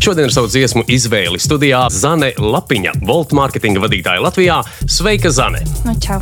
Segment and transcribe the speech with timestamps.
[0.00, 4.62] Šodien ar savu dziesmu izvēli studijā Zane Lapiņa, Volt mārketinga vadītāja Latvijā.
[4.88, 5.60] Sveika, Zane!
[5.84, 6.16] Nu, čau!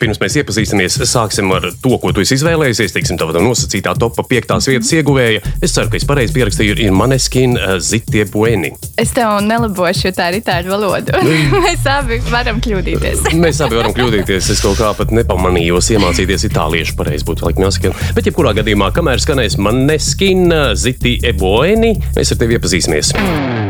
[0.00, 2.94] Pirms mēs iepazīstamies, sāksim ar to, ko tu izvēlējies.
[2.94, 5.42] Teiksim, tā nosacītā topā piektās vietas ieguvēja.
[5.64, 8.72] Es ceru, ka es pareizi pierakstīju, ir Maneskin uh, Zitie Bueni.
[9.00, 11.22] Es tev nelabošu, jo tā ir itāļu valoda.
[11.66, 13.26] mēs abi varam kļūdīties.
[13.44, 14.52] mēs abi varam kļūdīties.
[14.56, 17.94] Es kaut kā pat nepamanījos iemācīties itāliešu pareizi būtu laikam jāsaka.
[18.16, 23.16] Bet jebkurā gadījumā, kamēr skanēs Maneskin Zitie Bueni, mēs ar tevi iepazīsimies.
[23.16, 23.65] Mm.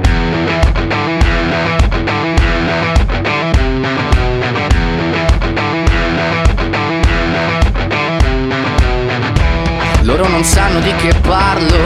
[10.76, 11.85] Sanno di che parlo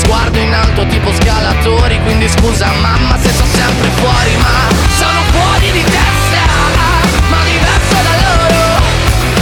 [0.00, 4.56] Sguardo in alto tipo scalatori Quindi scusa mamma se sto sempre fuori Ma
[4.98, 6.44] sono fuori di testa
[7.30, 8.82] Ma diverso da loro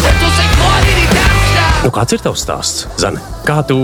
[0.09, 1.33] E tu sei fuori di testa
[1.83, 3.19] Nu, kāds ir tavs stāsts, Zane?
[3.43, 3.77] Kā tu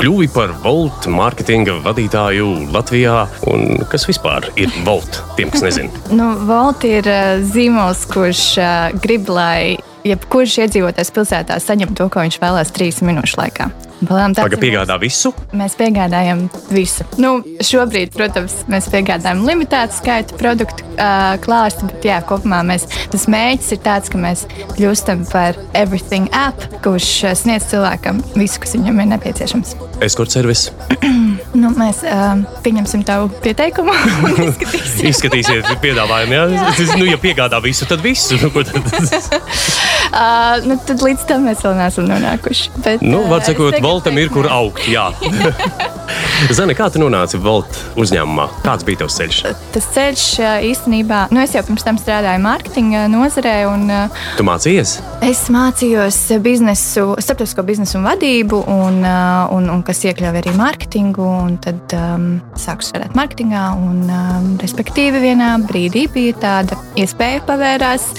[0.00, 3.26] kļuvi par Volt mārketinga vadītāju Latvijā?
[3.52, 5.20] Un kas vispār ir Volt?
[5.36, 5.92] Tiem, kas nezina.
[6.18, 12.24] nu, Volt ir uh, zīmols, kurš uh, grib, lai jebkurš iedzīvotājs pilsētā saņem to, ko
[12.24, 13.70] viņš vēlās trīs minūšu laikā.
[14.04, 15.30] Pagaidām, piegādā visu?
[15.56, 17.06] Mēs piegādājam visu.
[17.20, 23.26] Nu, šobrīd, protams, mēs piegādājam limitētu skaitu produktu uh, klāstu, bet jā, kopumā mēs, tas
[23.30, 29.00] mēģis ir tāds, ka mēs kļūstam par everything app, kurš sniedz cilvēkam visu, kas viņam
[29.04, 29.74] ir nepieciešams.
[30.04, 30.66] Escort servis.
[31.62, 33.94] nu, mēs uh, pieņemsim tavu pieteikumu.
[35.10, 36.36] Izskatīsiet, piedāvājumu.
[36.36, 36.44] Ja?
[37.00, 38.36] nu, ja piegādā visu, tad visu.
[38.42, 38.82] Nu, tad...
[40.20, 42.72] uh, nu, tad līdz tam mēs vēl neesam nonākuši.
[42.84, 44.86] Bet, nu, var sakot, Voltam ir kur augt.
[44.90, 45.10] Jā.
[46.56, 48.46] Zani, kā tu nonāci Volta uzņēmumā?
[48.64, 49.40] Kāds bija tavs ceļš?
[49.74, 50.24] Tas ceļš
[50.68, 53.54] īstenībā, nu es jau pirms tam strādāju mārketinga nozarē.
[53.70, 53.88] Un,
[54.38, 54.96] tu mācījies?
[55.24, 59.00] Es mācījos biznesu, starptautisko biznesu un vadību, un,
[59.56, 61.30] un, un kas iekļāva arī mārketingu.
[61.64, 62.28] Tad um,
[62.60, 68.10] sāku strādāt mārketingā, un um, respektīvi vienā brīdī bija tāda iespēja pavērās,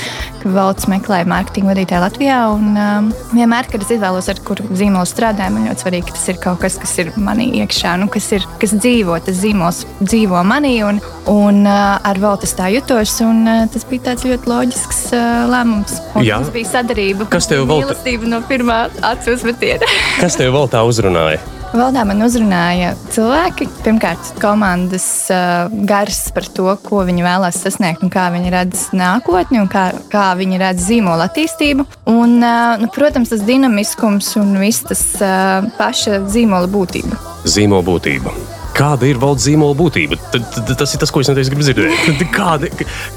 [0.42, 2.38] ka valsts meklēja mārketinga vadītāju Latvijā.
[2.56, 6.28] Un, um, vienmēr, kad es izvēlos, ar kuru zīmolu strādāju, man ļoti svarīgi, ka tas
[6.32, 10.44] ir kaut kas, kas ir manī iekšā, nu, kas, ir, kas dzīvo, tas zīmols dzīvo
[10.48, 10.76] manī.
[10.88, 15.44] Un, un uh, ar valsts tā jutos, un uh, tas bija tāds ļoti loģisks uh,
[15.52, 16.00] lēmums.
[16.16, 17.30] Tas bija sadarbība.
[17.34, 17.84] Kas tev vēl?
[17.86, 19.92] Mīlestība no pirmā acu uzmetiena.
[20.22, 21.44] kas tev vēl tā uzrunāja?
[21.74, 23.68] Valdā man uzrunāja cilvēki.
[23.86, 29.62] Pirmkārt, komandas uh, gars par to, ko viņi vēlās sasniegt un kā viņi redz nākotni
[29.64, 31.88] un kā, kā viņi redz zīmola attīstību.
[32.12, 37.18] Un, uh, nu, protams, tas dinamiskums un viss tas uh, paša zīmola būtība.
[37.50, 38.36] Zīmola būtība.
[38.76, 40.18] Kāda ir valsts zīmola būtība?
[40.34, 42.24] Tad, tad, tas ir tas, ko es neteicu, gribu dzirdēt.
[42.36, 42.68] Kāda,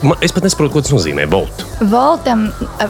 [0.07, 1.27] man, es pat nesaprotu, ko tas nozīmē.
[1.33, 1.65] Volt.
[1.91, 2.45] Voltam,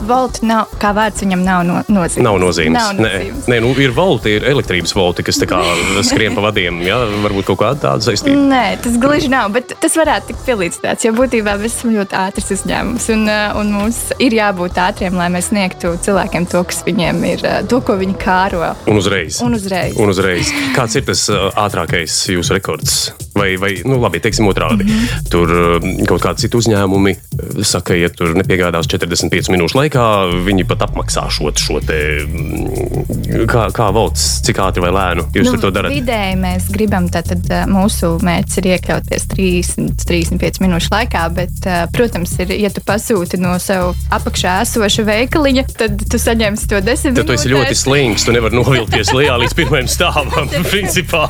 [0.08, 2.24] volt nav, kā vārds viņam nav no, nozīmes.
[2.26, 2.76] Nav nozīmes.
[2.76, 3.46] Nav nozīmes.
[3.48, 6.82] Nē, nē nu, ir volti, ir elektrības volti, kas skrien pa vadiem.
[6.84, 8.36] Jā, varbūt kaut kāda tāda saistība.
[8.52, 12.52] Nē, tas gluži nav, bet tas varētu tikt pielīdzināts, jo būtībā mēs esam ļoti ātrs
[12.58, 13.08] uzņēmums.
[13.16, 17.46] Un, uh, un mums ir jābūt ātriem, lai mēs sniegtu cilvēkiem to, kas viņiem ir,
[17.48, 18.60] uh, to, ko viņi kāro.
[18.90, 19.40] Un uzreiz.
[19.44, 19.96] Un uzreiz.
[19.96, 20.52] Un uzreiz.
[20.76, 23.28] Kāds ir tas uh, ātrākais jūsu Records.
[23.38, 24.84] Vai, vai nu, labi, teiksim, otrādi.
[24.84, 25.28] Mm -hmm.
[25.31, 30.06] Tur um, kaut kādi citi uzņēmumi uh, saka, ja tur nepiegādās 45 minūšu laikā,
[30.47, 35.53] viņi pat apmaksā šo, šo te, mm, kā, kā valsts, cik ātri vai lēnu jūs
[35.53, 35.93] nu, to darat.
[35.93, 42.34] Vidēji mēs gribam, tad uh, mūsu mērķis ir iekļauties 30, 35 minūšu laikā, bet, protams,
[42.43, 47.21] ir, ja tu pasūti no sev apakšā esoša veikaliņa, tad tu saņemsi to 10 minūtes.
[47.21, 51.27] Tad tu esi ļoti slings, tu nevari novilties lejā līdz pirmajam stāvam, principā.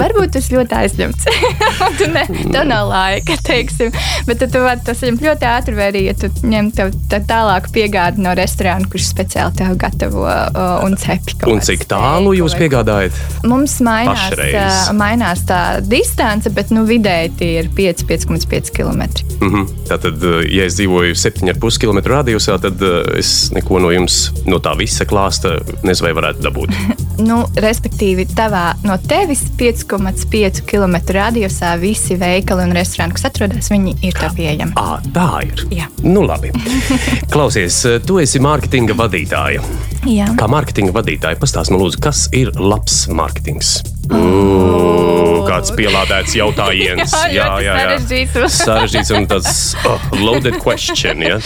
[0.00, 1.28] Varbūt tas ļoti aizņemts.
[1.98, 3.92] tu ne, tev nav laika, teiksim.
[4.26, 7.70] Bet tu vari to saņemt ļoti ātri, vai arī, ja tu ņem tev tā tālāk
[7.74, 11.36] piegādi no restorāna, kurš speciāli tev gatavo uh, un cepi.
[11.50, 13.16] Un cik tālu jūs piegādājat?
[13.48, 19.02] Mums mainās, uh, mainās tā distance, bet nu, vidēji tie ir 5,5 km.
[19.40, 19.68] Mm -hmm.
[19.88, 24.76] Tātad, ja es dzīvoju 7,5 km radiusā, tad uh, es neko no jums, no tā
[24.78, 26.70] visa klāsta, nezinu, vai varētu dabūt.
[27.30, 31.29] nu, respektīvi, tavā, no tevis 5,5 km radiusā
[31.80, 34.74] visi veikali un restorāni, kas atrodas, viņi ir tā pieejami.
[34.80, 35.64] À, tā ir.
[35.74, 35.88] Jā.
[36.02, 36.52] Nu, labi.
[37.32, 39.62] Klausies, tu esi mārketinga vadītāja.
[40.08, 40.28] Jā.
[40.38, 43.99] Kā mārketinga vadītāja, pastāsti man, lūdzu, kas ir labs mārketings?
[44.10, 45.46] Oh.
[45.50, 47.12] Kāds pielādēts jautājums.
[47.30, 47.74] Jā, jā, jā.
[47.76, 48.56] Sarežģīts.
[48.66, 49.58] Sarežģīts un tāds
[49.88, 51.22] oh, loaded question.
[51.24, 51.38] Ja?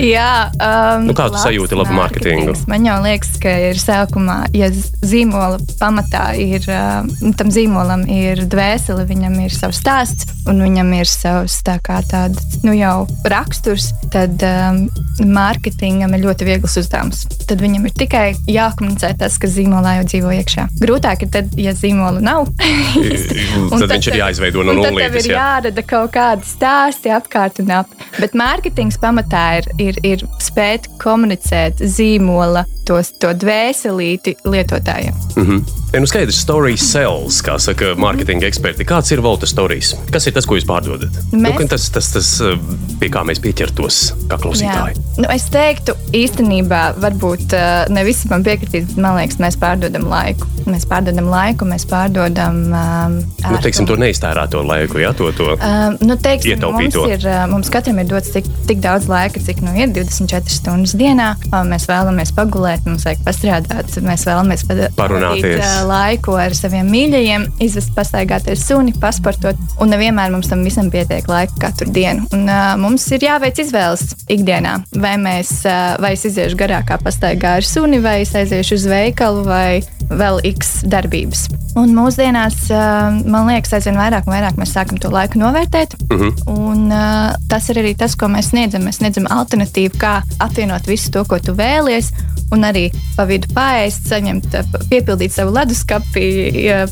[0.00, 0.30] Jā,
[0.60, 2.54] um, Nu, kā tu sajūti labu mārketingu?
[2.70, 7.06] Man jau liekas, ka ir sākumā, ja zīmola pamatā ir, uh,
[7.38, 12.60] tam zīmolam ir dvēsele, viņam ir savs stāsts un viņam ir savs tā kā tāds,
[12.64, 14.84] nu jau raksturs, tad um,
[15.26, 17.24] mārketingam ir ļoti viegls uzdevums.
[17.48, 20.68] Tad viņam ir tikai jākomunicē tas, kas zīmolā jau dzīvo iekšā.
[20.82, 22.46] Grūtāk ir tad, ja zīmola nav.
[23.72, 25.26] Un Tad viņš ir jāizveido no un tad tev nulles.
[25.26, 27.92] ir jārada kaut kādi stāsti apkārt un ap.
[28.20, 35.14] Bet mārketings pamatā ir, ir, ir spēt komunicēt zīmola tos, to dvēselīti lietotājiem.
[35.36, 35.62] Mm -hmm.
[35.92, 38.84] Ja, nu skaidrs, story sells, kā saka mārketinga eksperti.
[38.84, 39.94] Kāds ir Volta stories?
[40.12, 41.10] Kas ir tas, ko jūs pārdodat?
[41.32, 42.42] Mēs- Nu, ka tas, tas, tas,
[43.00, 44.96] pie kā mēs pieķertos, kā klausītāji.
[45.16, 50.04] Nu, es teiktu, īstenībā, varbūt uh, ne visi man piekritīs, bet man liekas, mēs pārdodam
[50.10, 50.46] laiku.
[50.66, 52.56] Mēs pārdodam laiku, mēs pārdodam.
[52.74, 53.16] Um,
[53.50, 55.32] Nu, teiksim, to neiztērēto laiku, ja to.
[55.32, 55.44] to.
[55.54, 57.08] Um, nu, teiksim, mums, Ietaupīto.
[57.12, 60.94] ir, uh, mums katram ir dots tik, tik daudz laika, cik nu ir 24 stundas
[60.94, 61.36] dienā.
[61.52, 67.46] Uh, mēs vēlamies pagulēt, mums vajag pastrādāt, mēs vēlamies pavadīt, uh, laiku ar saviem mīļajiem,
[67.64, 69.58] izvest pastaigāties suni, pasportot.
[69.80, 72.26] Un nevienmēr mums tam visam pietiek laika katru dienu.
[72.36, 74.78] Un, uh, mums ir jāveic izvēles ikdienā.
[75.00, 79.46] Vai, mēs, uh, vai es iziešu garākā pastaigā ar suni, vai es aiziešu uz veikalu,
[79.46, 79.70] vai
[80.10, 81.46] vēl x darbības.
[81.76, 82.70] Un mūsdienās,
[83.26, 85.96] man liekas, aizvien vairāk un vairāk mēs sākam to laiku novērtēt.
[86.08, 86.32] Uh -huh.
[86.48, 86.88] Un,
[87.48, 88.82] tas ir arī tas, ko mēs sniedzam.
[88.82, 92.12] Mēs sniedzam alternatīvu, kā apvienot visu to, ko tu vēlies.
[92.54, 94.54] Un arī pa vidu pāriest, saņemt,
[94.90, 96.26] piepildīt savu leduskapi,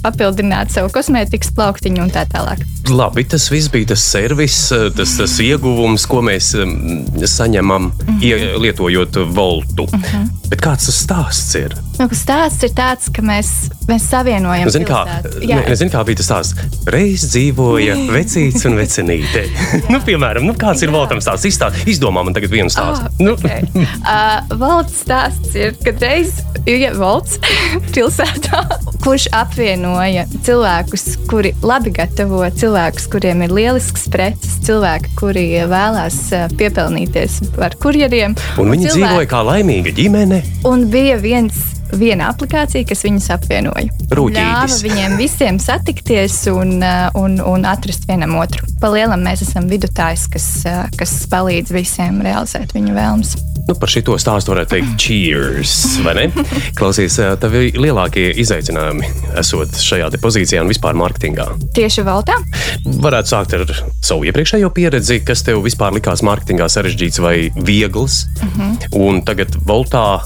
[0.02, 2.64] papildināt savu kosmētikas plauktiņu un tā tālāk.
[2.90, 4.58] Labi, tas viss bija tas servis,
[4.96, 6.74] tas, tas ieguvums, ko mēs um,
[7.16, 8.18] saņemam, mm.
[8.18, 8.58] -hmm.
[8.60, 9.86] lietojot voltu.
[9.92, 10.28] Mm -hmm.
[10.50, 11.76] Bet kāds tas stāsts ir?
[11.94, 13.48] Nu, stāsts ir tāds, ka mēs,
[13.86, 15.44] mēs savienojam Zini, kā, pilsētu.
[15.46, 16.80] ne, zini, kā bija tas stāsts?
[16.90, 19.44] Reiz dzīvoja vecīts un vecinīte.
[19.92, 21.46] nu, piemēram, nu, kāds ir voltam stāsts?
[21.52, 23.06] Izstā, izdomā man tagad vienu stāstu.
[23.12, 23.68] Ah, nu, okay.
[24.02, 27.38] uh, Valsts stāsts ir, kad reiz ir valsts
[27.94, 28.64] pilsētā,
[29.04, 36.48] kurš apvienoja cilvēkus, kuri labi gatavo, cilvēkus, kuriem ir lielisks preces, cilvēki, kuri vēlās uh,
[36.58, 38.34] piepelnīties par kurjeriem.
[38.58, 40.42] un viņi cilvēki- dzīvoja kā laimīga ģimene.
[40.66, 41.60] Un bija viens,
[41.98, 43.88] viena aplikācija, kas viņus apvienoja.
[44.14, 44.40] Rūķītis.
[44.40, 48.66] Ļāva viņiem visiem satikties un, uh, un, un atrast vienam otru.
[48.82, 53.34] Palielam mēs esam vidutājs, kas, uh, kas palīdz visiem realizēt viņu vēlmes.
[53.64, 55.74] Nu, par šito stāstu varētu teikt, cheers,
[56.04, 56.46] vai ne?
[56.76, 59.08] Klausies, tavi lielākie izaicinājumi
[59.40, 61.48] esot šajā pozīcijā un vispār mārketingā.
[61.76, 62.36] Tieši Valtā?
[62.84, 63.64] Varētu sākt ar
[64.04, 68.24] savu iepriekšējo pieredzi, kas tev vispār likās mārketingā sarežģīts vai viegls.
[68.40, 68.88] Uh -huh.
[69.00, 70.20] Un tagad Voltā.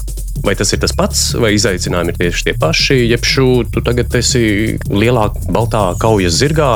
[0.45, 2.97] Vai tas ir tas pats, vai izaicinājumi ir tieši tie paši?
[3.09, 6.71] Jeb šū, tu tagad esi lielā, baltā kaujas zirgā,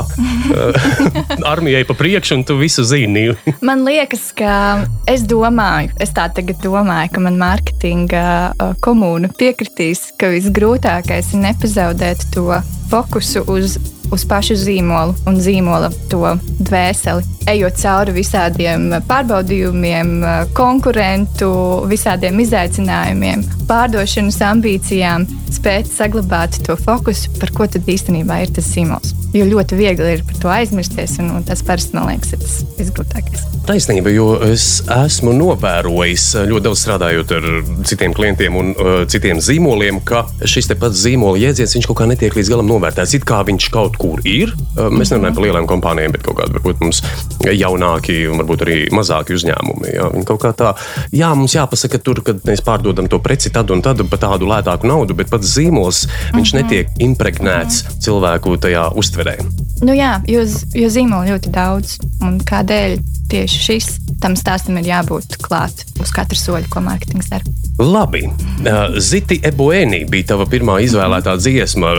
[1.52, 3.30] armijai pa priekšu, un tu visu zini.
[3.68, 10.10] Man liekas, ka es domāju, es tā tagad domāju, ka man mārketinga uh, komūna piekritīs,
[10.20, 12.60] ka visgrūtākais ir nepazaudēt to
[12.94, 13.78] fokusu uz,
[14.14, 16.22] uz pašu zīmolu un zīmola to
[16.62, 17.24] dvēseli.
[17.50, 21.50] Ejot cauri visādiem pārbaudījumiem, uh, konkurentu,
[21.90, 29.12] visādiem izaicinājumiem, pārdošanas ambīcijām, spēt saglabāt to fokusu, par ko tad īstenībā ir tas zīmols.
[29.34, 32.60] Jo ļoti viegli ir par to aizmirsties, un, un tas parasti man liekas, ir tas
[32.78, 33.42] visgrūtākais.
[33.64, 37.46] Taisnība, jo es esmu novērojis ļoti daudz strādājot ar
[37.88, 42.36] citiem klientiem un uh, citiem zīmoliem, ka šis pats zīmola jēdziens viņš kaut kā netiek
[42.36, 43.14] līdz galam novērtēts.
[43.16, 44.52] It kā viņš kaut kur ir.
[44.76, 47.00] Uh, mēs nerunājam par lielām kompānijām, bet kaut kādi varbūt mums
[47.48, 49.94] jaunāki un varbūt arī mazāki uzņēmumi.
[49.94, 50.74] Jā, Viņi kaut kā tā,
[51.14, 54.88] jā, mums jāpasaka tur, kad mēs pārdodam to preci tad un tad par tādu lētāku
[54.90, 56.04] naudu, bet pats zīmols
[56.36, 59.38] viņš netiek impregnēts cilvēku tajā uztverē.
[59.84, 60.44] Nu jā, jo,
[60.76, 61.98] jo zīmolu ļoti daudz.
[62.24, 62.98] Un kādēļ
[63.32, 63.90] tieši šis
[64.22, 67.56] tam stāstam ir jābūt klāt uz katra soļa, ko mārketings dara?
[67.82, 68.28] Labi,
[68.64, 71.90] Uh, Ziti Eboēnī bija tava pirmā izvēlētā dziesma.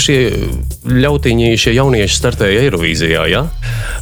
[0.00, 0.18] Šie
[0.88, 3.24] ļautiņi, šie jaunieši startēja Eirovīzijā.
[3.28, 3.42] Ja?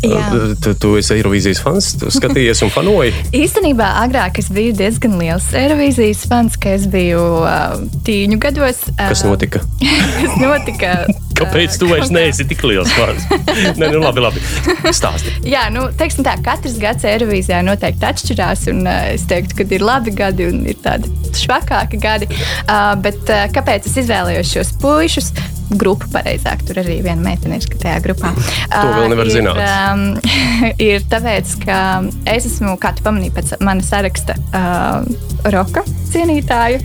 [0.06, 0.20] Jā.
[0.62, 3.14] Tu, tu esi Eirovīzijas fans, tu skatījies un fanoji.
[3.42, 8.84] Īstenībā agrāk es biju diezgan liels Eirovīzijas fans, kad es biju uh, tīņu gados.
[8.94, 9.64] Uh, Kas notika?
[10.20, 10.94] kas notika?
[11.40, 13.26] Kāpēc tu vairs neesi tik liels fans?
[13.80, 14.42] Nē, nu labi, labi.
[14.94, 15.34] Stāsti.
[15.48, 18.66] Jā, nu, teiksim tā, katrs gads Eirovīzijā noteikti atšķirās.
[18.72, 22.30] Un, uh, es teiktu, ka ir labi gadi un ir tādi švakāki gadi.
[22.66, 25.34] Uh, bet uh, kāpēc es izvēlējos šos puišus?
[25.78, 26.64] Grupa, pareizāk.
[26.66, 28.32] Tur arī viena meitene ir tajā grupā.
[28.70, 29.60] To vēl nevar ir, zināt.
[29.64, 30.04] Um,
[30.90, 31.80] ir tāpēc, ka
[32.28, 35.04] es esmu, kā tu pamanīji, pēc mana saraksta uh,
[35.50, 36.80] roka cienītāju,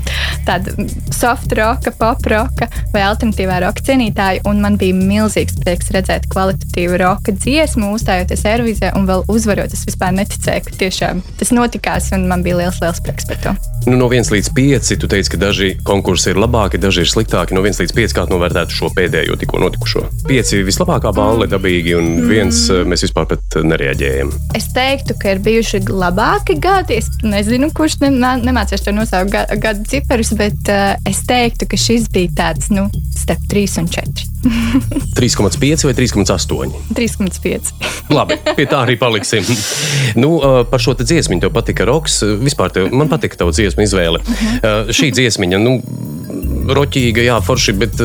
[0.46, 0.74] tāda
[1.14, 4.46] soft roka, pop roka vai alternatīvā roka cienītāju.
[4.50, 9.74] Un man bija milzīgs prieks redzēt kvalitatīvu roka dziesmu, uzstājoties Eirovizē un vēl uzvarot.
[9.74, 13.56] Es vispār neticēju, ka tiešām tas notikās, un man bija liels, liels prieks par to.
[13.86, 17.54] Nu, no 1 līdz 5, tu teici, ka daži konkursi ir labāki, daži ir sliktāki.
[17.58, 20.04] No 1 līdz 5, kā tu novērtētu šo pēdējo tikko notikušo?
[20.30, 22.92] 5 ir vislabākā balva, dabīgi, un viens mm.
[22.92, 24.34] mēs vispār pat nereaģējam.
[24.58, 27.00] Es teiktu, ka ir bijuši labāki gadi.
[27.02, 28.12] Es nezinu, kurš ne,
[28.46, 32.90] nemācīšu to nosaukt ga, gadu ciparus, bet uh, es teiktu, ka šis bija tāds nu,
[33.16, 34.35] starp 3 un 4.
[35.20, 36.76] 3,5 vai 3,8?
[36.98, 37.74] 3,5.
[38.14, 39.46] Labi, pie tā arī paliksim.
[40.22, 40.38] nu,
[40.70, 42.22] par šo dziesmu tev patika roks.
[42.44, 44.22] Vispār tev, man patika tava dziesmu izvēle.
[44.22, 45.80] Uh, šī dziesmiņa, nu,
[46.76, 48.02] roķīga, jā, forši, bet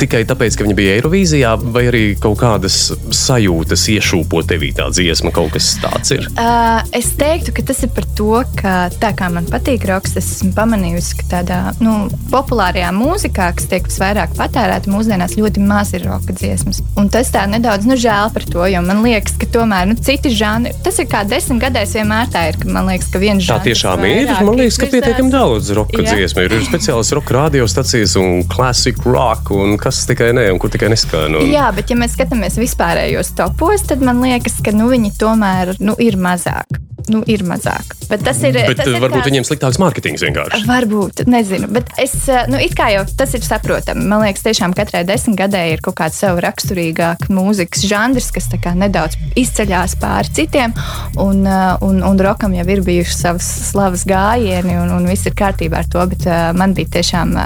[0.00, 2.78] tikai tāpēc, ka viņa bija Eirovīzijā, vai arī kaut kādas
[3.14, 6.26] sajūtas iešūpo tevī tā dziesma, kaut kas tāds ir?
[6.34, 10.30] Uh, es teiktu, ka tas ir par to, ka tā kā man patīk roks, es
[10.36, 16.06] esmu pamanījusi, ka tādā nu, populārajā mūzikā, kas tiek visvairāk patērēta mūsdienās, ļoti maz ir
[16.08, 16.82] roka dziesmas.
[17.00, 20.32] Un tas tā nedaudz nu, žēl par to, jo man liekas, ka tomēr nu, citi
[20.34, 23.64] žanri, tas ir kā desmit gadēs vienmēr tā ir, ka man liekas, ka viens žanrs.
[23.64, 24.34] Tā tiešām ir.
[24.40, 26.56] Man liekas, ka pietiekami daudz roka dziesmu ir.
[26.60, 31.38] Ir speciālas roka radiostacijas un classic rock un kas tikai ne, un kur tikai neskan.
[31.40, 31.48] Un...
[31.50, 35.96] Jā, bet ja mēs skatāmies vispārējos topos, tad man liekas, ka nu, viņi tomēr nu,
[36.02, 37.96] ir mazāk nu, ir mazāk.
[38.10, 38.56] Bet tas ir.
[38.56, 39.28] Bet tas ir varbūt kāds...
[39.30, 40.64] viņiem sliktāks mārketings vienkārši.
[40.68, 41.70] Varbūt, nezinu.
[41.74, 42.14] Bet es,
[42.50, 44.06] nu, it kā jau tas ir saprotami.
[44.10, 49.96] Man liekas, tiešām katrai desmitgadē ir kaut kāds sev raksturīgāks mūzikas žanrs, kas nedaudz izceļās
[50.00, 50.74] pāri citiem.
[51.20, 51.44] Un,
[51.86, 55.90] un, un rokam jau ir bijuši savas slavas gājieni, un, un viss ir kārtībā ar
[55.90, 56.04] to.
[56.10, 56.26] Bet
[56.58, 57.36] man bija tiešām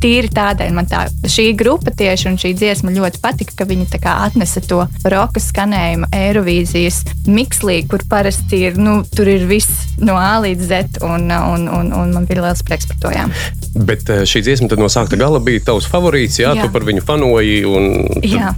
[0.00, 4.60] tīri tādēļ, man tā šī grupa tieši un šī dziesma ļoti patika, ka viņi atnesa
[4.64, 8.78] to roka skanējumu Eirovīzijas mikslī, kur parasti ir.
[8.80, 12.62] Nu, tur ir viss no A līdz Z, un, un, un, un man bija liels
[12.66, 13.12] prieks par to.
[13.14, 13.26] Jā.
[13.76, 16.66] Bet eh, šī dziesma no sākta gala bija tavs favorīts, jā, jā.
[16.66, 17.86] tu par viņu fanoji un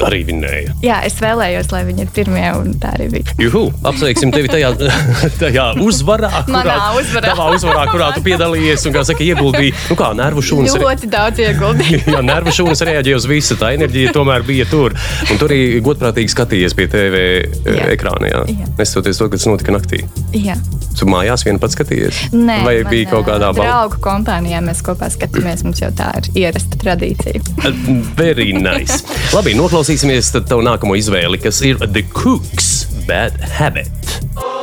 [0.06, 0.74] arī vinnēji.
[0.84, 3.36] Jā, es vēlējos, lai viņi ir pirmie, un tā arī bija.
[3.42, 4.72] Juhu, apsveiksim tevi tajā,
[5.42, 7.36] tajā uzvarā, kurā, uzvarā.
[7.58, 10.78] Uzvarā, kurā tu piedalījies un, kā saka, ieguldīji, nu kā, nervu šūnas.
[10.78, 12.02] Ļoti daudz ieguldīju.
[12.14, 14.94] jā, nervu šūnas reaģēja uz visu, tā enerģija tomēr bija tur.
[15.28, 17.24] Un tur arī godprātīgi skatījies pie TV
[17.66, 17.88] jā.
[17.94, 18.44] ekrāna, jā.
[18.52, 18.70] jā.
[18.78, 20.04] Nestoties to, ka tas notika naktī.
[20.36, 20.56] Jā.
[20.98, 22.18] Tu mājās vien pats skatījies?
[22.34, 25.62] Nē, vai bija kaut kādā draugu kompānijā mēs kopā skatāmies.
[25.66, 27.42] Mums jau tā ir ierasta tradīcija.
[28.20, 29.04] Very nice.
[29.36, 32.72] Labi, noklausīsimies tad tavu nākamo izvēli, kas ir The Cooks
[33.08, 34.57] Bad Habit.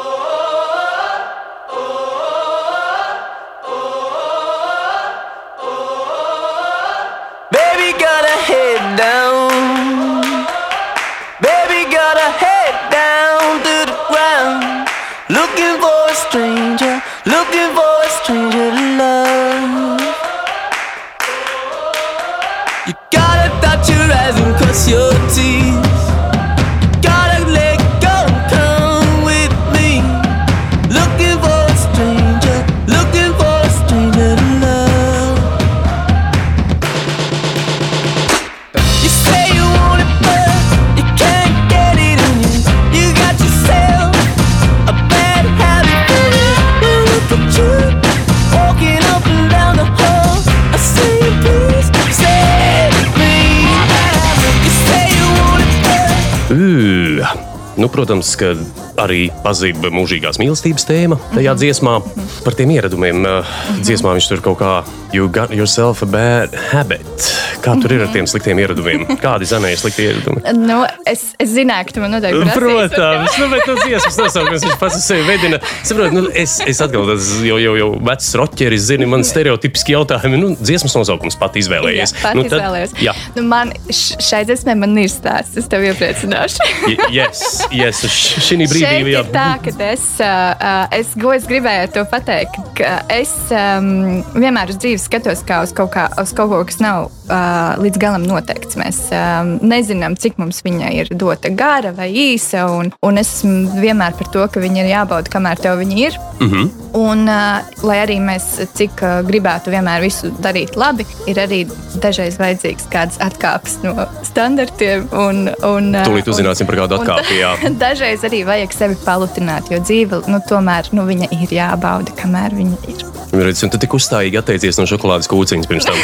[57.96, 58.54] Protams, ka
[59.02, 61.60] arī pazīst mūžīgās mīlestības tēma tajā Mhm.
[61.62, 61.96] dziesmā.
[62.44, 64.74] Par tiem ieradumiem uh, dziesmā viņš tur kaut kā
[65.16, 67.32] You got yourself a bad habit.
[67.66, 69.06] Kā tur ir ar tiem sliktiem ieradumiem?
[69.22, 70.44] Kādi zanēja sliktie ieradumi?
[70.60, 72.94] Nu, es, es zināju, ka tu man noteikti prasīsi.
[72.96, 75.60] Protams, nu, bet tas dziesmas nosaukums viņš pats sevi vedina.
[75.86, 80.42] Saprot, nu, es, es atkal tas jau, jau, jau vecs roķeris, zini, man stereotipiski jautājumi.
[80.42, 82.16] Nu, dziesmas nosaukums pat izvēlējies.
[82.16, 82.96] Jā, pat nu, izvēlējos.
[83.04, 85.58] jā, Nu, man šai dziesmai man ir stāsts.
[85.60, 86.70] Es tev iepriecināšu.
[87.16, 87.42] Yes,
[87.74, 88.02] yes,
[88.46, 93.34] šī brīdī ir tā, ka es, uh, es, ko es gribēju to pateikt, ka es
[93.54, 97.55] um, vienmēr uz dzīves skatos kā uz kaut, kā, uz kaut ko, kas nav uh,
[97.82, 98.78] līdz galam noteikts.
[98.80, 103.82] Mēs um, nezinām, cik mums viņa ir dota gara vai īsa, un, un es esmu
[103.82, 106.20] vienmēr par to, ka viņa ir jābauda, kamēr tev viņa ir.
[106.40, 106.85] Mm -hmm.
[106.96, 108.46] Un, uh, lai arī mēs
[108.78, 111.64] cik uh, gribētu vienmēr visu darīt labi, ir arī
[112.04, 113.96] dažreiz vajadzīgs kāds atkāpes no
[114.28, 115.08] standartiem.
[115.16, 117.54] Un, un, Tūlīt uzzināsim par kādu un- atkāpi, jā.
[117.86, 122.82] Dažreiz arī vajag sevi palutināt, jo dzīve nu, tomēr nu, viņa ir jābauda, kamēr viņa
[122.94, 123.06] ir.
[123.36, 126.00] Redz, un tu tik uzstājīgi atteicies no šokolādes kūciņas pirms tam.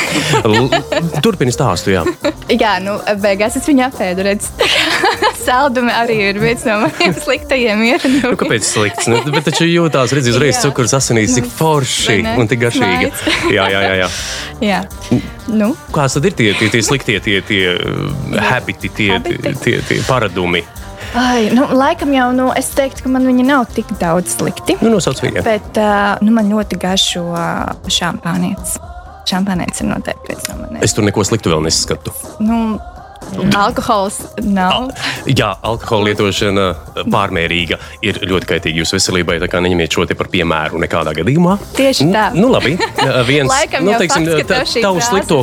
[1.24, 2.02] Turpini stāstu, jā.
[2.52, 4.26] Jā, nu, beigās es viņu apēdu.
[4.28, 4.50] redz.
[5.46, 8.34] Saldumi arī ir viens no maniem sliktajiem ieradumiem.
[8.34, 9.08] Nu, kāpēc slikts?
[9.10, 10.66] Nu, bet taču jūtās, redz, uzreiz Jā.
[10.82, 12.36] Cukurs asinīs, cik forši Vai ne?
[12.42, 13.10] un tik garšīgi.
[13.56, 13.96] Jā, jā, jā.
[14.02, 14.10] jā.
[14.72, 14.80] Jā,
[15.50, 19.80] nu, Kāds tad ir tie, tie, tie sliktie, tie, tie uh, habiti, tie, tie, tie,
[19.88, 20.64] tie paradumi?
[21.18, 24.78] ai, nu, laikam jau nu, es teiktu, ka man viņi nav tik daudz slikti.
[24.80, 25.42] Nu, nosauc viņu.
[25.44, 28.78] Bet uh, nu, man ļoti garšo uh, šampānietis.
[29.28, 30.80] Šampānietis ir noteikti viens no maniem.
[30.86, 32.14] Es tur neko sliktu vēl neskatu.
[32.40, 32.62] Nu,
[33.58, 34.90] alkohols nav.
[35.30, 36.66] Jā, alkohola lietošana
[37.12, 39.38] pārmērīga ir ļoti kaitīga jūsu veselībai.
[39.44, 41.58] Tā kā neņemiet šo te par piemēru nekādā gadījumā.
[41.78, 42.26] Tieši tā.
[42.36, 42.76] Nu, nu labi.
[43.30, 45.40] Viens, Laikam nu, teiksim, fakts, tavu frāze- slikto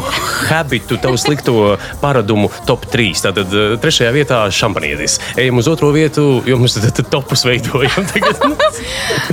[0.51, 1.57] habitu, tavu slikto
[2.03, 3.09] paradumu top 3.
[3.29, 5.19] Tātad eh, trešajā vietā šampanietis.
[5.39, 6.79] Ejam uz otro vietu, jo mums
[7.11, 8.07] topus veidojam.
[8.13, 8.57] Tagad, nu,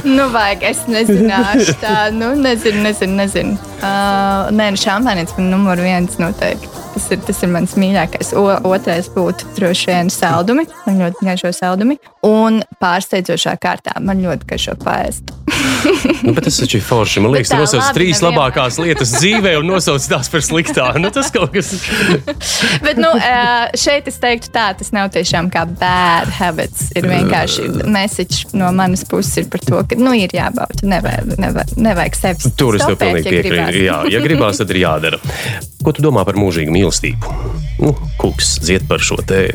[0.06, 1.78] Nu, vajag, es nezināšu.
[1.82, 3.18] Tā, nu, nezinu, nezinu.
[3.20, 3.58] nezinu.
[3.82, 6.85] Uh, nē, nu, šampānietis man numur viens noteikti.
[6.96, 8.32] Tas ir, tas ir mans mīļākais.
[8.40, 10.64] O, otrais būtu droši vien saldumi.
[10.86, 11.98] Man ļoti garšo saldumi.
[12.24, 15.34] Un pārsteidzošā kārtā man ļoti garšo paēst.
[16.26, 17.22] nu, bet tas taču ir forši.
[17.24, 18.32] Man liekas, tu nosauc trīs nevienmēr.
[18.32, 21.02] labākās lietas dzīvē un nosauc tās par sliktām.
[21.04, 21.74] Nu, tas kaut kas.
[22.86, 23.12] Bet nu,
[23.78, 26.90] šeit es teiktu, tā tas nav tiešām kā bad habits.
[26.96, 30.88] Ir vienkārši message no manas puses ir par to, ka nu, ir jābauda.
[30.96, 33.56] Nevajag, nevajag, nevajag sevi Tur es tev pilnīgi ja piekrītu.
[33.56, 33.82] gribās.
[33.84, 35.22] Jā, ja gribās, tad ir jādara.
[35.86, 36.85] Ko tu domā par mūžīgu mīlestību?
[37.80, 39.50] Nu, Kungs dzied par šo te,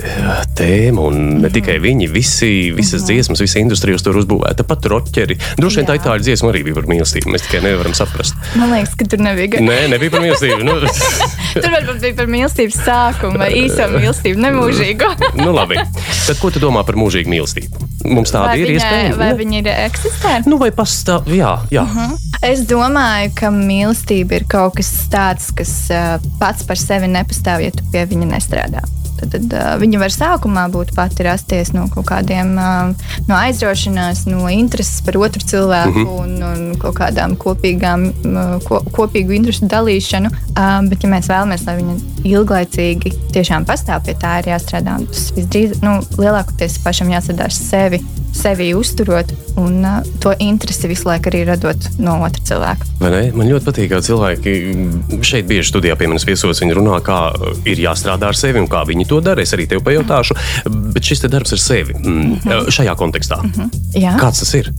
[0.59, 1.53] tēmu, un ne Mhm.
[1.55, 4.63] tikai viņi, visi, visas dziesmas, visa industrija uz to uzbūvēta.
[4.67, 5.39] Pat roķeri.
[5.57, 7.33] Droši vien tā itāļu dziesma arī bija par mīlestību.
[7.33, 8.35] Mēs tikai nevaram saprast.
[8.57, 9.61] Man liekas, ka tur nebija.
[9.61, 9.67] Nē.
[9.67, 10.65] Nē, nebija par mīlestību.
[10.65, 10.73] Nu,
[11.63, 15.09] Tur varbūt bija par mīlestības sākumu vai īso mīlestību, nemūžīgu.
[15.45, 15.81] nu, labi.
[16.27, 17.89] Tad ko tu domā par mūžīgu mīlestību?
[18.05, 19.17] Mums tāda Vai ir iespēja.
[19.19, 20.47] vai viņa ir eksistē?
[20.47, 21.27] Nu, vai pastāv?
[21.29, 21.83] Jā, jā.
[21.83, 22.19] Uh -huh.
[22.43, 27.75] Es domāju, ka mīlestība ir kaut kas tāds, kas uh, pats par sevi nepastāv, ja
[27.75, 28.85] tu pie viņa nestrādā.
[29.21, 35.03] Tad, tad viņa var sākumā būt pati rasties no kaut kādiem no aizraušanās, no intereses
[35.05, 36.21] par otru cilvēku mm -hmm.
[36.21, 38.11] un, un kaut kādām kopīgām,
[38.65, 40.31] ko, kopīgu interesu dalīšanu.
[40.89, 44.99] Bet, ja mēs vēlamies, lai viņa ilglaicīgi tiešām pastāv, pie tā ir jāstrādā.
[45.07, 48.01] Tas visdrīz, nu, lielākoties pašam jāsadās sevi,
[48.37, 52.89] sevi uzturot un uh, to interesi visu laiku arī radot no otra cilvēka.
[53.01, 54.55] Man ļoti patīk, kā cilvēki
[55.27, 56.61] šeit bieži studijā pie manis viesos.
[56.63, 57.19] Viņi runā, kā
[57.69, 59.43] ir jāstrādā ar sevi un kā viņi to dara.
[59.43, 60.37] Es arī tev pajautāšu,
[60.95, 63.41] bet šis te darbs ar sevi mm, šajā kontekstā.
[63.99, 64.17] Jā.
[64.21, 64.71] Kāds tas ir?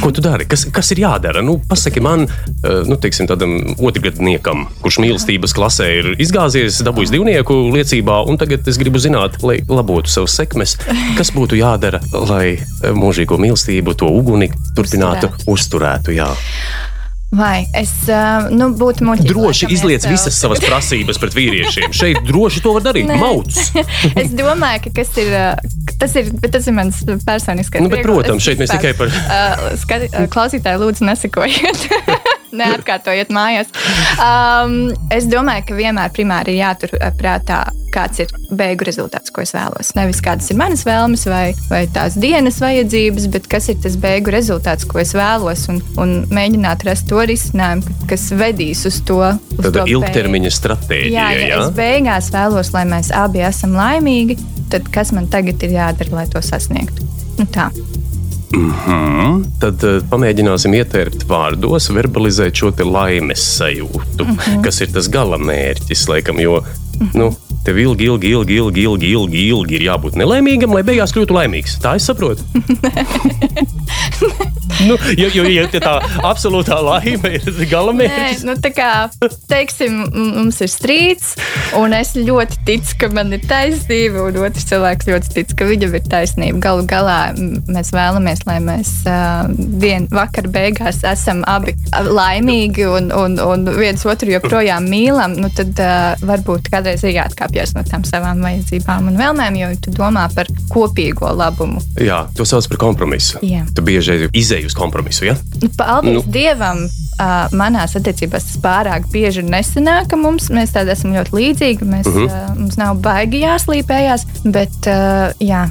[0.00, 0.46] Ko tu dari?
[0.48, 1.42] Kas, kas ir jādara?
[1.44, 7.56] Nu, pasaki man, eh, nu, teiksim, tādam otrgadniekam, kurš mīlestības klasē ir izgāzies, dabūjis divnieku
[7.74, 10.76] liecībā, un tagad es gribu zināt, lai labotu savus sekmes,
[11.18, 16.16] kas būtu jādara, lai eh, mūžīgo mīlestību, to uguni turpinātu uzturētu.
[16.16, 16.30] Jā.
[17.30, 19.28] Vai es uh, nu, būtu muļķis?
[19.30, 21.92] Droši laikam, izliec tev- visas savas prasības pret vīriešiem.
[21.94, 23.06] Šeit droši to var darīt.
[23.20, 23.68] Mauts!
[24.22, 27.84] es domāju, ka kas ir, uh, tas ir, tas ir mans personiskais.
[27.86, 31.86] Nu, bet, protams, šeit mēs tikai par- Uh, skati, uh, klausītāji, lūdzu, nesakojiet.
[32.56, 33.70] Neatkārtojiet mājās.
[34.20, 37.60] Um, es domāju, ka vienmēr primāri ir jātur uh, prātā,
[37.94, 39.92] kāds ir beigu rezultāts, ko es vēlos.
[39.98, 44.34] Nevis kādas ir manas vēlmes vai, vai tās dienas vajadzības, bet kas ir tas beigu
[44.34, 49.20] rezultāts, ko es vēlos, un, un mēģināt rast to risinājumu, kas vedīs uz to.
[49.56, 51.14] Uz Tāda ilgtermiņa stratēģija.
[51.14, 51.62] Jā, ja jā?
[51.64, 54.38] es beigās vēlos, lai mēs abi esam laimīgi,
[54.74, 57.06] tad kas man tagad ir jādara, lai to sasniegtu?
[57.40, 57.70] Nu, tā.
[58.50, 64.36] Mm, tad uh, pamēģināsim ietērpt vārdos, verbalizēt šo laimes sajūtu, mm.
[64.36, 64.62] -hmm.
[64.64, 66.64] kas ir tas gala mērķis, laikam, jo
[67.14, 67.30] nu,
[67.64, 71.78] tev ilgi, ilgi, ilgi, ilgi, ilgi, ilgi, ilgi ir jābūt nelaimīgam, lai beigās kļūtu laimīgs.
[71.84, 72.42] Tā es saprotu.
[74.88, 78.90] nu, jo, jo, ja tā absolūtā laime ir gala Nē, mērķis, nu, tā kā,
[79.50, 81.34] teiksim, mums ir strīds,
[81.78, 85.96] un es ļoti ticu, ka man ir taisnība, un otrs cilvēks ļoti tic, ka viņam
[85.98, 86.62] ir taisnība.
[86.62, 89.48] Galu galā mēs vēlamies, lai mēs uh,
[89.80, 95.36] vien vakar beigās esam abi laimīgi un, un, un viens otru joprojām mīlam.
[95.40, 99.94] Nu, tad uh, varbūt kādreiz ir jāatkāpjas no tām savām vajadzībām un vēlmēm, jo tu
[99.96, 101.82] domā par kopīgo labumu.
[102.00, 103.40] jā, to sauc par kompromisu.
[103.46, 103.64] Jā.
[103.74, 104.30] Tu bieži
[104.60, 105.24] izēji uz kompromisu.
[105.24, 105.36] Ja?
[105.76, 106.32] Paldies Nu.
[106.32, 111.86] Dievam, uh, manās attiecībās tas pārāk bieži nesanāk, ka mums mēs tādi esam ļoti līdzīgi.
[111.86, 112.20] Mēs, uh.
[112.20, 112.50] -huh.
[112.50, 115.68] uh, mums nav baigi jāslīpējās, bet uh, jā.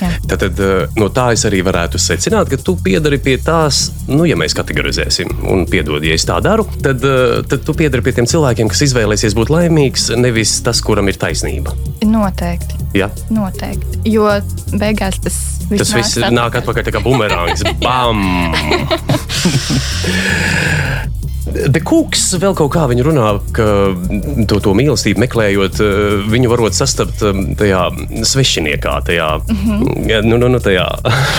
[0.00, 0.10] Jā.
[0.28, 4.36] Tad eh, no tā es arī varētu secināt, ka tu piedari pie tās, nu, ja
[4.38, 8.28] mēs kategorizēsim, un piedod, ja es tā daru, tad, eh, tad tu piedari pie tiem
[8.30, 11.74] cilvēkiem, kas izvēlēsies būt laimīgs, nevis tas, kuram ir taisnība.
[12.06, 13.08] Noteikti, Ja?
[13.32, 14.02] noteikti.
[14.12, 14.28] Jo
[14.76, 15.38] beigās tas
[15.70, 17.64] viss Tas viss nāk atpakaļ kā bumerāns.
[17.84, 18.20] Bam!
[21.52, 23.66] The Cooks vēl kaut kā viņi runā, ka
[24.48, 27.82] to, to mīlestību meklējot, eh, viņu varot sastapt eh, tajā
[28.28, 30.28] svešiniekā, tajā, mm -hmm.
[30.28, 30.86] nu, nu, nu, tajā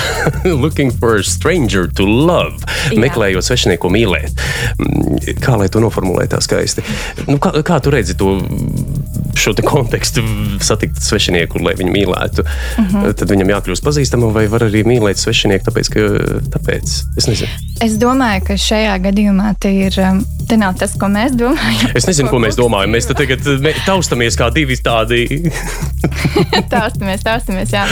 [0.63, 2.99] looking for a stranger to love, Jā.
[2.99, 4.37] meklējot svešinieku mīlēt.
[4.77, 6.83] Mm, Kā lai to noformulē tā skaisti?
[7.27, 8.39] Nu, kā, kā tu redzi to?
[9.35, 10.21] Šo te kontekstu
[10.63, 12.45] satikt svešinieku, lai viņu mīlētu.
[12.77, 13.13] Mm -hmm.
[13.19, 15.99] Tad viņam jākļūst pazīstamam, vai var arī mīlēt svešinieku, tāpēc, ka
[16.57, 16.95] tāpēc.
[17.17, 17.49] Es nezinu.
[17.81, 19.99] Es domāju, ka šajā gadījumā te ir.
[19.99, 21.93] um, Te nav tas, ko mēs domājam.
[21.95, 22.91] Es nezinu, ko mēs domājam.
[22.91, 23.45] Mēs te tagad
[23.85, 25.23] taustamies kā divi tādi.
[26.73, 27.71] Taustamies, taustamies.
[27.71, 27.85] Jā.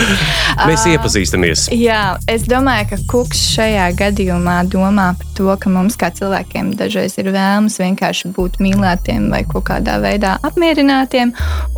[0.68, 1.68] Mēs Ā, iepazīstamies.
[1.72, 7.16] Jā, es domāju, ka Kuks šajā gadījumā domā par to, ka mums kā cilvēkiem dažreiz
[7.22, 11.31] ir vēlmes vienkārši būt mīlētiem vai kaut kādā veidā apmierinātiem,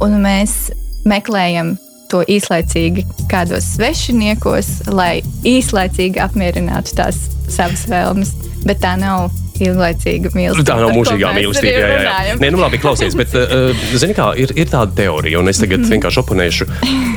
[0.03, 0.71] un mēs
[1.09, 1.75] meklējam
[2.13, 8.35] to īslaicīgi kādos svešiniekos, lai īslaicīgi apmierinātu tās savas vēlmes.
[8.67, 10.65] Bet tā nav ilglaicīga mīlestība.
[10.65, 11.73] Tā nav mūžīgā mīlestība.
[11.77, 12.35] Jā, jā, jā.
[12.41, 15.83] Nē, nu labi, klausies, bet, uh, zini, kā ir, ir tāda teorija, un es tagad
[15.83, 15.91] Mhm.
[15.93, 16.67] vienkārši oponēšu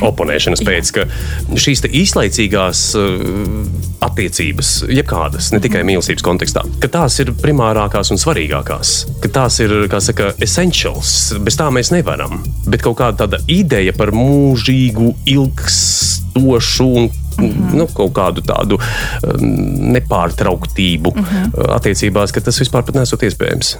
[0.07, 1.05] oponēšanas pēc, ka
[1.57, 5.63] šīs īslaicīgās uh, attiecības, jebkādas, ne Mhm.
[5.67, 11.33] tikai mīlestības kontekstā, ka tās ir primārākās un svarīgākās, ka tās ir, kā saka, essentials,
[11.41, 12.43] bez tā mēs nevaram.
[12.67, 17.77] Bet kaut kāda tāda ideja par mūžīgu, ilgstošu un Mhm.
[17.77, 19.45] nu, kaut kādu tādu um,
[19.93, 21.51] nepārtrauktību uh Mhm.
[21.53, 21.75] -huh.
[21.75, 23.75] attiecībās, ka tas vispār pat nesot iespējams.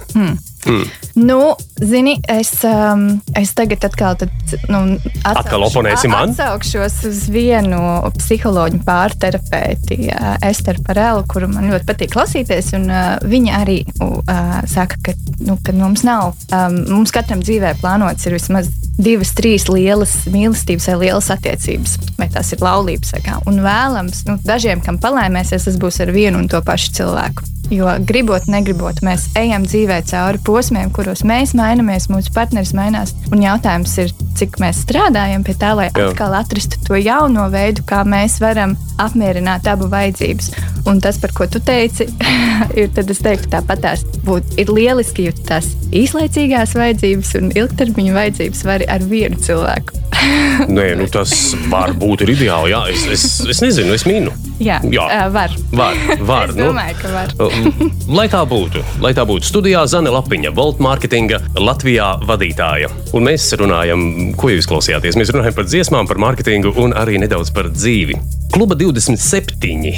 [1.14, 4.30] Nu, zini, es, um, es tagad atkal, tad,
[4.68, 6.30] nu, Atkal oponēsi man?
[6.30, 7.78] Atsaukšos uz vienu
[8.18, 12.72] psiholoģu pārterapeiti, uh, Esteru Parelu, kuru man ļoti patīk klausīties.
[12.76, 17.74] Un, uh, viņa arī uh, saka, ka, nu, ka mums nav, um, mums katram dzīvē
[17.80, 18.68] plānots ir vismaz
[18.98, 23.14] divas, trīs lielas mīlestības vai lielas attiecības, vai tās ir laulības.
[23.48, 27.46] Un vēlams, nu, dažiem, kam palēmēsies, tas būs ar vienu un to pašu cilvēku.
[27.68, 33.12] Jo gribot, negribot, mēs ejam dzīvē cauri posmiem, kuros mēs mainamies, mūsu partneris mainās.
[33.28, 36.08] Un jautājums ir, cik mēs strādājam pie tā, lai Jā.
[36.08, 40.50] atkal atrastu to jauno veidu, kā mēs varam apmierināt abu vajadzības.
[40.88, 42.08] Un tas, par ko tu teici,
[42.80, 48.16] ir, tad es teiktu, tāpat tās būtu ir lieliski, jo tās īslaicīgās vajadzības un ilgtermiņa
[48.16, 50.04] vajadzības var ar vienu cilvēku.
[50.76, 51.32] Nē, nu, tas
[51.68, 52.72] var būt ideāli.
[52.72, 54.32] Jā, es, es, es nezinu, es mīnu.
[54.58, 55.04] Jā, Jā.
[55.06, 55.54] ā, var.
[55.70, 56.48] Var, var.
[56.52, 56.70] Es nu.
[56.70, 57.34] domāju, ka var.
[58.18, 62.90] lai tā būtu, lai tā būtu studijā Zane Lapiņa, Volt Marketinga Latvijā vadītāja.
[63.16, 64.04] Un mēs runājam,
[64.38, 65.18] ko jūs klausījāties?
[65.18, 68.18] Mēs runājam par dziesmām, par mārketingu un arī nedaudz par dzīvi.
[68.54, 69.92] Kluba 27.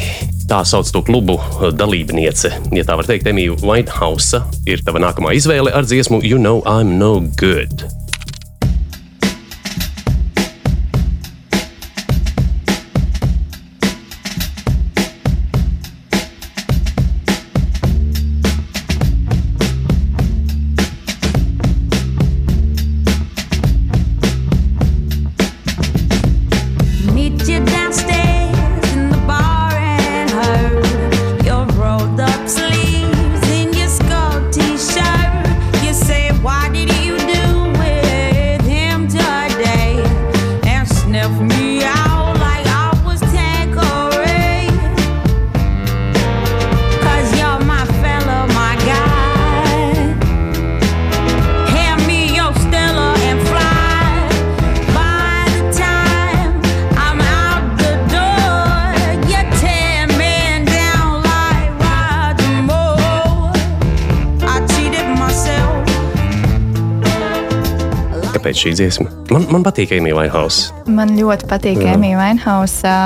[0.51, 1.39] Tā sauc to klubu
[1.79, 2.51] dalībniece.
[2.75, 6.99] Ja tā var teikt, Emīļa Whitehouse ir tava nākamā izvēle ar dziesmu You Know I'm
[6.99, 8.00] No Good.
[68.61, 69.09] Šī dziesma?
[69.33, 70.75] Man, man patīk Emīļa Whitehouse.
[70.91, 71.95] Man ļoti patīk Jā.
[71.97, 72.97] Emīļa Vainhausa,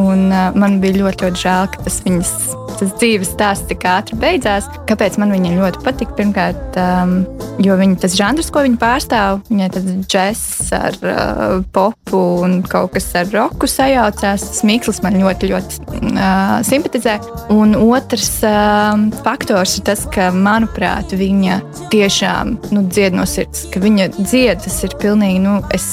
[0.00, 2.32] un uh, man bija ļoti, ļoti žēl, ka tas viņas
[2.76, 4.68] tas dzīves stāsts tik ātri beidzās.
[4.88, 6.12] Kāpēc man viņa ļoti patīk?
[6.18, 7.18] Pirmkārt, um,
[7.62, 11.42] jo viņa, tas žanrs, ko viņa pārstāv, viņai tas džeks ar uh,
[11.74, 14.46] popu un kaut kas ar roku sajaucās.
[14.50, 17.18] Tas mīkls man ļoti, ļoti uh, simpatizē.
[17.54, 21.60] Un otrs um, faktors ir tas, ka, manuprāt, viņa
[21.92, 25.90] tiešām nu, dzied no sirds, ka viņa dzied, tas ir pilnīgi, nu, es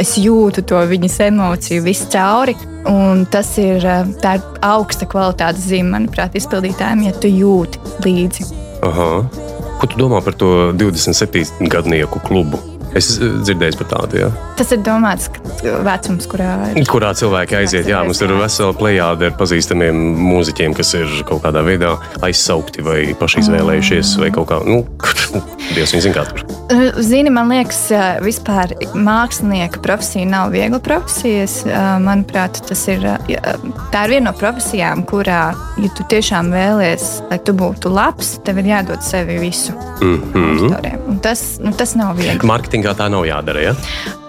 [0.00, 2.56] es jūtu to viņas emociju viscauri.
[2.90, 3.84] Un tas ir,
[4.22, 8.48] tā ir augsta kvalitātes zīme, manuprāt, izpildītājiem, ja tu jūti līdzi.
[8.88, 9.10] Aha.
[9.82, 12.60] Ko tu domā par to 27 gadnieku klubu?
[12.98, 14.30] Es eh, dzirdēju par tādu, jā.
[14.58, 16.86] Tas ir domāts ka vecums, kurā ir.
[16.90, 21.64] Kurā cilvēki aiziet, jā, mums ir vesela plejāde ar pazīstamiem mūziķiem, kas ir kaut kādā
[21.66, 24.82] veidā aizsaukti vai paši izvēlējušies, vai kaut kā, nu,
[25.72, 26.44] Dievs viņi zina, kā tur.
[27.04, 27.78] Zini, man liekas,
[28.24, 31.46] vispār mākslinieka profesija nav viegla profesija.
[31.46, 31.58] Es,
[32.02, 33.04] Manuprāt, tas ir,
[33.92, 35.40] tā ir viena no profesijām, kurā,
[35.80, 39.72] ja tu tiešām vēlies, lai tu būtu labs, tev ir jādod sevi visu.
[40.02, 41.20] Mm -hmm.
[41.22, 42.40] Tas, nu, tas nav viegli.
[42.82, 43.74] Marketingā tā nav jādara, ja?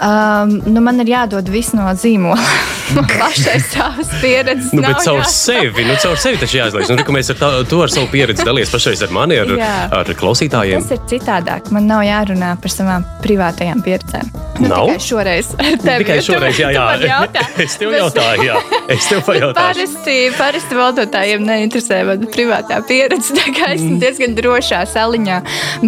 [0.04, 2.38] Um, nu, man ir jādod viss no zīmola.
[2.94, 4.74] Pašai savas pieredzes.
[4.76, 6.92] Nu, bet caur sevi, nu, caur sevi taču jāizlaiž.
[6.92, 9.72] Nu, mēs ar, tā, tu ar savu pieredzi dalies pašreiz ar mani, ar, Jā.
[10.02, 10.84] ar klausītājiem.
[10.84, 11.72] Tas ir citādāk.
[11.74, 14.30] Man nav jārunā par savām privātajām pieredzēm.
[14.62, 14.92] Nu, Nav?
[14.92, 15.48] Tikai šoreiz.
[15.58, 16.84] ar tevi, Tikai tu- šoreiz, jā, tu jā.
[16.92, 17.46] man jautā.
[17.64, 18.60] Es tev jautāju, jā.
[18.94, 19.58] Es tev pajautāšu.
[19.58, 23.34] Parasti, parasti valdotājiem neinteresē mana privātā pieredze.
[23.40, 23.80] Tā kā Mm.
[23.80, 25.38] esmu diezgan drošā saliņā.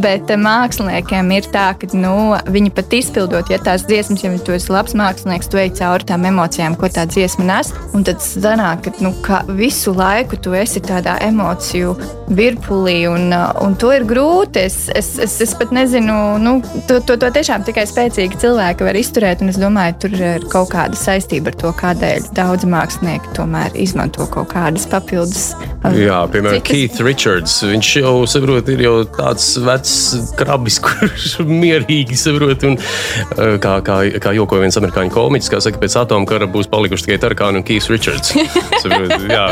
[0.01, 4.55] Bet eh, māksliniekiem ir tā, ka nu, viņi pat izpildot, ja tās dziesmas, ja tu
[4.55, 7.71] esi labs mākslinieks, tu ej cauri tām emocijām, ko tā dziesma nes.
[7.95, 11.95] Un tad sanāk, ka nu, ka visu laiku tu esi tādā emociju
[12.35, 14.63] virpulī, un, uh, un to ir grūti.
[14.65, 16.55] Es, es, es, es pat nezinu, nu,
[16.89, 19.43] to, to, to tiešām tikai spēcīgi cilvēki var izturēt.
[19.45, 24.27] Un es domāju, tur ir kaut kāda saistība ar to, kādēļ daudzi mākslinieki tomēr izmanto
[24.33, 25.51] kaut kādas papildus.
[25.83, 27.57] uh, Jā, piemēram, citas- Keith Richards.
[27.65, 29.95] Viņš jau saprot, ir jau tāds vecs
[30.39, 32.44] krabis, kurš mierīgi saprot.
[32.65, 37.07] Un, uh, kā, kā, kā jokoja viens amerikāņu komiķis, kā saka, pēc atomkara būs palikuši
[37.07, 38.33] tikai Tarkāna un Keith Richards.
[38.81, 39.45] Saprot, jā,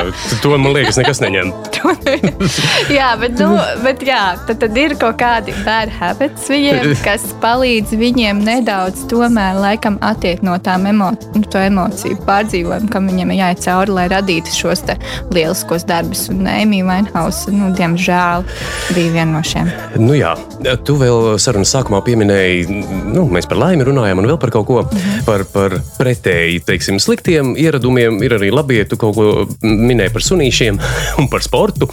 [0.44, 1.52] to man liekas, nekas neņem.
[2.98, 7.96] jā, bet, nu, bet jā, tad, tad ir kaut kādi bad habits viņiem, kas palīdz
[8.00, 13.64] viņiem nedaudz tomēr laikam attiekt no tām emo nu, emociju pārdzīvojumu, kam viņiem ir jāiet
[13.66, 14.84] cauri, lai radītu šos
[15.34, 16.28] lieliskos darbus.
[16.34, 18.46] Un Amy Winehouse, nu, diemžēl,
[18.96, 19.70] bija viena no šiem.
[20.02, 20.34] Nu, jā,
[20.86, 22.83] tu vēl sarunas sākumā pieminēji,
[23.14, 25.24] nu, mēs par laimi runājām, un vēl par kaut ko Mhm.
[25.26, 28.22] par, par pretēji, teiksim, sliktiem ieradumiem.
[28.24, 29.26] Ir arī labi, ja tu kaut ko
[29.62, 30.80] minēji par sunīšiem
[31.22, 31.88] un par sportu.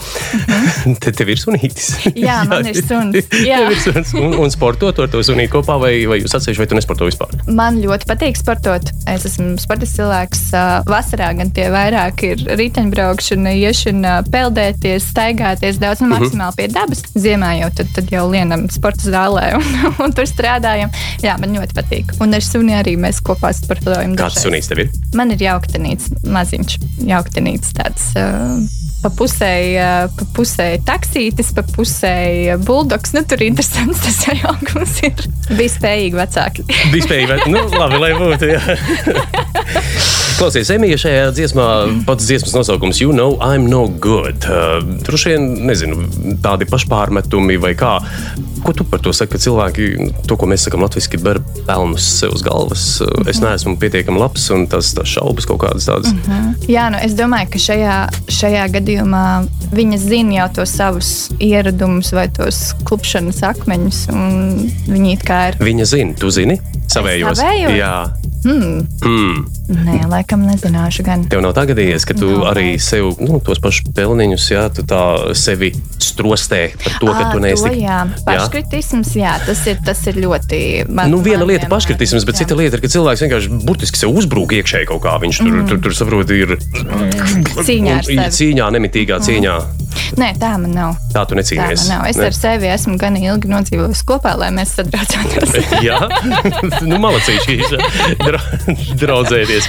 [1.02, 1.90] Te tev ir sunītis.
[2.06, 2.18] Mhm.
[2.26, 3.60] Jā, man ir suns, jā.
[3.70, 4.14] Ir suns.
[4.16, 7.34] Un, un sportot ar to sunīti kopā, vai, vai jūs atsevišķi, vai tu nesporto vispār?
[7.50, 8.90] Man ļoti patīk sportot.
[9.10, 10.42] Es esmu sports cilvēks.
[10.88, 17.02] Vasarā gan tie vairāk ir riteņbraukšana, iešana, peldēties, staigāties daudz, nu, maksimāli pie dabas.
[17.14, 19.66] Ziemā jau tad, tad jau lienam sporta zālē un,
[20.06, 20.79] un tur strādājam.
[21.24, 22.14] Jā, man ļoti patīk.
[22.22, 24.14] Un ar suni arī mēs kopā sportojam.
[24.18, 24.46] Kāds dažreiz.
[24.46, 24.92] sunītis tev ir?
[25.18, 26.78] Man ir jauktenīts, maziņš
[27.10, 28.10] jauktenīts tāds.
[28.18, 28.62] Uh,
[29.00, 29.76] Pa pusēji,
[30.16, 33.14] pa pusēji taksītis, pa pusēji buldogs.
[33.16, 35.24] Nu, tur interesants tas augums ir.
[35.50, 36.66] Bija spējīgi vecāki.
[36.92, 38.52] Bija spējīgi, nu, labi, lai būtu.
[40.40, 41.64] Klausies, Emīļa, šajā dziesmā
[42.06, 44.46] pats dziesmas nosaukums You know I'm no good.
[44.48, 46.06] Uh, Droši vien, nezinu,
[46.40, 47.98] tādi pašpārmetumi vai kā.
[48.64, 49.88] Ko tu par to saki, ka cilvēki,
[50.28, 52.84] to, ko mēs sakām latviešu, ber pelnus sev uz galvas?
[53.04, 56.12] Uh, Es neesmu pietiekami labs, un tas, tas šaubas kaut kādas tādas.
[56.68, 57.96] Jā, nu es domāju, ka šajā,
[58.32, 58.89] šajā gadījumā
[59.74, 64.02] viņa zina jau tos savus ieradumus vai tos klupšanas akmeņus.
[65.26, 65.60] kā ir.
[65.62, 66.58] Viņa zina, tu zini
[66.90, 67.38] savējos.
[67.40, 67.76] Savējos?
[67.78, 67.94] Jā,
[68.40, 69.40] Hmm, mm.
[69.84, 71.04] nē, laikam nezināšu.
[71.04, 71.24] Gan.
[71.28, 72.46] Tev nav tā gadījies, ka tu Nav.
[72.54, 77.32] arī sev nu, tos pašus pelniņus, jā, tu tā sevi strostē par to, ka Ā,
[77.34, 80.62] tu neesi jā, paškritisms, jā, tas ir, tas ir ļoti.
[80.88, 82.46] Man, Nu, viena man lieta ir paškritisms, bet jā.
[82.46, 85.18] cita lieta ir, ka cilvēks vienkārši burtiski sev uzbrūk iekšēji kaut kā.
[85.20, 85.68] Viņš tur, mm.
[85.68, 86.56] tur, tur saprot, ir
[87.60, 88.00] Cīņā
[88.40, 89.60] cīņā, nemitīgā cīņā.
[90.18, 90.96] Nē, tā man nav.
[91.14, 92.06] Tā tu Tā man nav.
[92.10, 92.26] Es Ne?
[92.26, 95.54] ar sevi esmu gan ilgi nodzīvojis kopā, lai mēs sadraudzētos.
[95.88, 95.98] Jā,
[96.90, 97.58] nu, malacīši
[98.30, 98.40] dra,
[99.02, 99.68] draudzēties.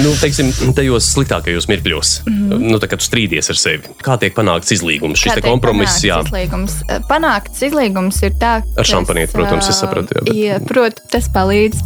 [0.00, 2.38] Nu, teiksim, tajos sliktākajos mirkļos, mm.
[2.38, 2.66] -hmm.
[2.72, 6.20] nu, tā, kad strīdies ar sevi, kā tiek panākts izlīgums, šis kompromiss, panākts jā.
[6.28, 6.78] Izlīgums.
[7.10, 8.80] Panākts izlīgums ir tā, ka.
[8.84, 11.82] Ar šampanieti, protams, es sapratu, jā, bet- Jā, protams, tas palīdz.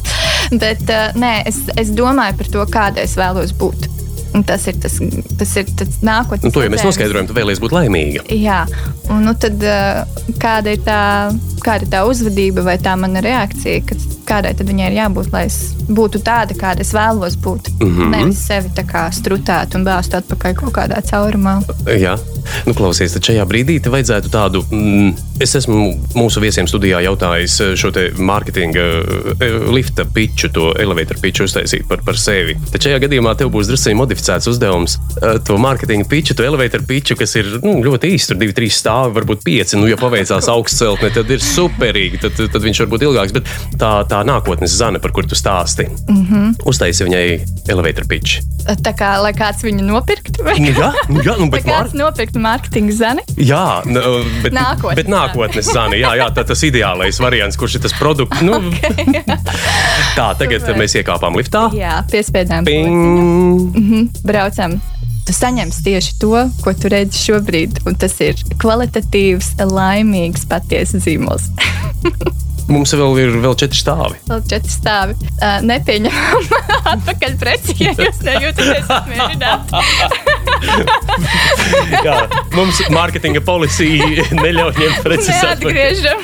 [0.62, 3.88] Bet nē, es, es domāju par to, kāda es vēlos būt.
[4.32, 4.94] Un tas ir tas,
[5.38, 6.46] tas, ir tas nākotnes.
[6.46, 8.24] Nu, to jau mēs noskaidrojam, tu vēlies būt laimīga.
[8.32, 8.62] Jā,
[9.12, 9.60] un nu, tad,
[10.40, 11.00] kāda, ir tā,
[11.64, 15.46] kāda ir tā uzvedība vai tā mana reakcija, kad, kādai tad viņai ir jābūt, lai
[15.50, 15.58] es
[15.92, 17.72] būtu tāda, kāda es vēlos būt.
[17.78, 17.92] Mm.
[17.96, 18.14] -hmm.
[18.16, 21.60] Nevis sevi tā kā strutāt un bāzt atpakaļ kaut kādā caurumā.
[21.86, 22.16] Jā,
[22.66, 24.64] nu, klausies, tad šajā brīdī te vajadzētu tādu.
[24.70, 25.78] Mm, es esmu
[26.14, 28.84] mūsu viesiem studijā jautājis eh, šo te mārketinga
[29.42, 32.56] eh, lifta pitču, to elevator pitču uztaisīt par, par sevi.
[32.72, 34.98] Tad šajā gadījumā tev būs drusku modificēts uzdevums.
[35.20, 38.78] eh, To mārketinga pitču, to elevator pitču, kas ir nu, ļoti īsts, tur divi, trīs
[38.78, 39.76] stāvi, varbūt pieci.
[39.76, 43.34] Nu, ja paveicās augsts celtne, tad ir superīgi, tad, tad viņš var būt ilgāks.
[43.36, 45.86] Bet tā, tā nākotnes zana, par kuru tu stāsti.
[46.08, 46.26] Mm.
[46.26, 46.54] -hmm.
[46.68, 47.24] Uztaisīja viņai
[47.72, 48.40] elevator pitch.
[48.82, 52.38] Tā kā lai kāds viņu nopirktu, vai Nu, jā, nu, jā, nu, bet kāds nopirktu
[52.38, 53.22] mārketinga zani.
[53.36, 54.02] Jā, n-
[54.42, 56.00] bet, Nākotnes bet nākotnes zani.
[56.00, 58.42] Jā, jā tā, tas ideālais variants, kurš ir tas produkts.
[58.42, 58.52] Nu,
[60.18, 60.78] tā, tagad Super.
[60.78, 61.68] mēs iekāpām liftā.
[61.74, 62.64] Jā, piespiedām.
[62.64, 63.76] Ping!
[63.76, 64.80] Mhm, braucam.
[65.26, 71.46] Tu saņemsi tieši to, ko tu redzi šobrīd, un tas ir kvalitatīvs, laimīgs, patiesa zīmols.
[72.70, 74.16] Mums vēl ir vēl četri stāvi.
[74.28, 75.14] Vēl četri stāvi.
[75.34, 76.42] Uh, nepieņemam
[76.94, 79.70] atpakaļ preci, ja jūs nejūtaties apmierināti.
[82.06, 82.18] Jā,
[82.56, 84.06] mums mārketinga policija
[84.42, 85.32] neļauj ņemt atpakaļ.
[85.42, 86.18] Neatgriežam.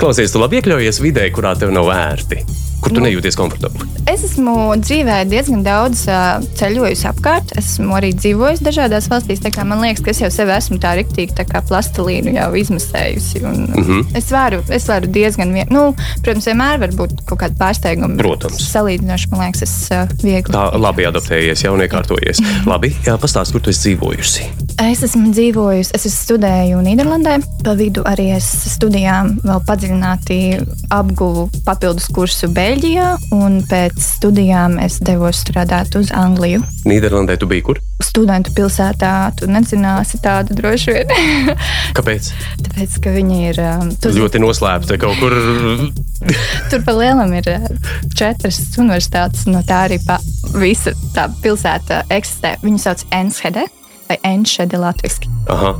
[0.00, 2.36] Klausies, tu labi iekļaujies vidē, kurā tev nav ērti,
[2.80, 3.88] kur tu nejūties komfortabli.
[4.10, 7.52] Es esmu dzīvē diezgan daudz uh, ceļojusi apkārt.
[7.60, 9.42] Esmu arī dzīvojusi dažādās valstīs.
[9.60, 13.42] Man liekas, ka es jau sevi esmu tā rīktīgi tā kā plastilīnu jau izmasējusi.
[13.44, 13.84] Un, mm.
[13.86, 14.16] -hmm.
[14.18, 15.68] es, varu, es varu diezgan, vien...
[15.70, 15.90] nu,
[16.24, 18.16] protams, vienmēr var būt kaut kāda pārsteiguma.
[18.18, 18.64] Protams.
[18.72, 20.54] Salīdzinoši, man liekas, es uh, viegli.
[20.56, 22.42] Tā labi adaptējies, jau nekārtojies.
[22.66, 24.48] Labi, pastāsti, kur tu esi dzīvojusi.
[24.80, 27.36] Es esmu dzīvojusi, es studēju Nīderlandē.
[27.64, 30.38] Pa vidu arī es studijām vēl padziļināti
[30.96, 33.04] apguvu papildus kursu Beļģijā,
[33.34, 36.60] un pēc studijām es devos strādāt uz Angliju.
[36.86, 37.80] Nīderlandē tu biji kur?
[38.06, 41.10] Studentu pilsētā tu nezināsi tādu droši vien.
[41.98, 42.28] Kāpēc?
[42.68, 43.58] Tāpēc, ka viņi ir.
[43.72, 45.34] um, Tu, Ļoti noslēpta kaut kur.
[46.70, 47.66] tur pa lielam ir uh,
[48.14, 50.20] četras universitātes, no tā arī pa,
[50.54, 52.54] visa tā pilsēta eksistē.
[52.62, 53.66] Viņu sauc Enschede
[54.10, 55.28] vai Enschede latviski.
[55.50, 55.74] Aha.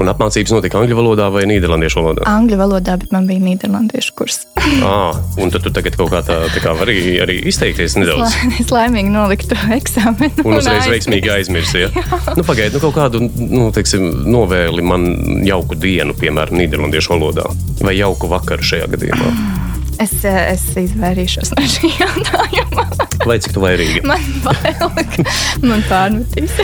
[0.00, 2.24] Un apmācības notika angļu valodā vai nīderlandiešu valodā?
[2.28, 4.42] Angļu valodā, bet man bija nīderlandiešu kurs.
[4.90, 8.32] Ah, un tad tu tagad kaut kā tā, tā kā vari arī izteikties nedaudz.
[8.32, 10.44] Lai es laimīgi noliktu eksāmenu.
[10.44, 10.94] Un uzreiz aizmirstu.
[10.94, 11.78] veiksmīgi aizmirst.
[11.78, 11.90] Ja?
[12.38, 15.06] Nu, Pagaidiet, nu, kaut kādu nu, teiksim, novēli man
[15.46, 17.48] jauku dienu, piemēram, nīderlandiešu valodā.
[17.84, 19.34] Vai jauku vakaru šajā gadījumā.
[20.00, 22.86] Es, eh, es izvairīšos no šī jautājuma.
[23.28, 24.00] Lai cik tu vairīgi.
[24.08, 25.24] Man bail, ka
[25.66, 26.54] man pārmetīs.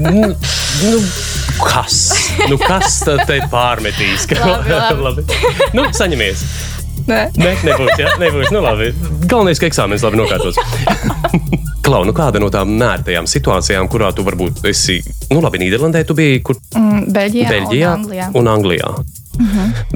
[0.00, 1.00] nu, nu,
[1.60, 1.98] kas?
[2.48, 4.24] Nu, kas te pārmetīs?
[4.32, 5.04] Labi, labi.
[5.04, 5.26] labi.
[5.76, 6.44] Nu, saņemies.
[7.10, 7.20] Nē.
[7.40, 7.92] Nē, nebūs.
[8.00, 8.14] Ja?
[8.20, 8.48] nebūs.
[8.54, 8.90] Nu, labi.
[9.28, 10.56] Galvenais, ka eksāmenis labi nokārtos.
[11.84, 14.98] Klau, nu kāda no tām nērtajām situācijām, kurā tu varbūt esi,
[15.32, 18.26] nu labi, Nīderlandē tu biji, kur Mm, Beļģijā, Beļģijā un Anglijā.
[18.38, 18.90] un Anglijā.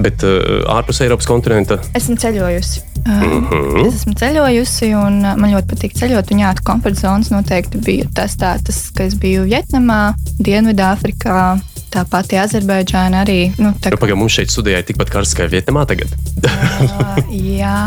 [0.01, 2.81] Bet uh, ārpus Eiropas kontinenta Esmu ceļojusi.
[3.05, 3.85] Uh, Mhm.
[3.85, 6.31] Es esmu ceļojusi, un uh, man ļoti patīk ceļot.
[6.33, 11.59] Un jā, komforta zonas noteikti bija tas, tā, tas ka es biju Vietnamā, Dienvidāfrikā,
[11.95, 13.39] tā pati Azerbaidžāna arī.
[13.59, 16.11] Nu, tā, Nu, Pagaidām, mums šeit studijā ir tikpat karsts kā Vietnamā tagad.
[16.43, 17.19] Uh,
[17.61, 17.77] jā,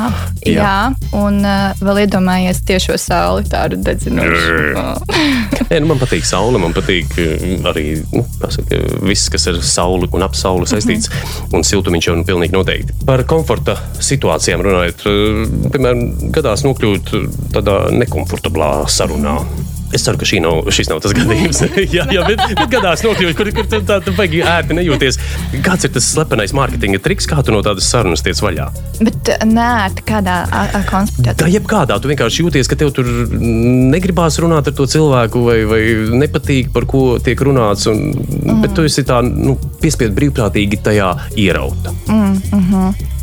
[0.47, 0.55] Jā.
[0.55, 0.75] jā,
[1.19, 4.57] un uh, vēl iedomājies tiešo sauli, tādu dedzinošu.
[5.69, 7.13] Nē, nu, man patīk saule, man patīk
[7.69, 11.13] arī nu, kā saka, viss, kas ar sauli un ap sauli saistīts.
[11.53, 12.97] Un siltumiņš jau nu, pilnīgi noteikti.
[13.09, 15.05] Par komforta situācijām runājot,
[15.75, 17.13] piemēram, gadās nokļūt
[17.57, 19.39] tādā nekomfortablā sarunā.
[19.95, 21.63] Es ceru, ka nav, šis nav tas gadījums.
[21.97, 25.21] jā, jā, bet, bet gadās nokļūt, kur, kur tā, tā baigi ērti nejūties.
[25.65, 28.69] Kāds ir tas slepenais mārketinga triks, kā tu no tādas sarunas tiec vaļā?
[28.99, 29.69] bet uh, nē,
[30.07, 30.39] kādā
[30.89, 31.35] konspektā.
[31.39, 35.83] Tā jebkādā, tu vienkārši jūties, ka tev tur negribās runāt ar to cilvēku, vai, vai
[36.25, 37.87] nepatīk, par ko tiek runāts.
[37.91, 38.63] Un, mm.
[38.65, 41.95] Bet tu esi tā nu, piespiedu brīvprātīgi tajā ierauta.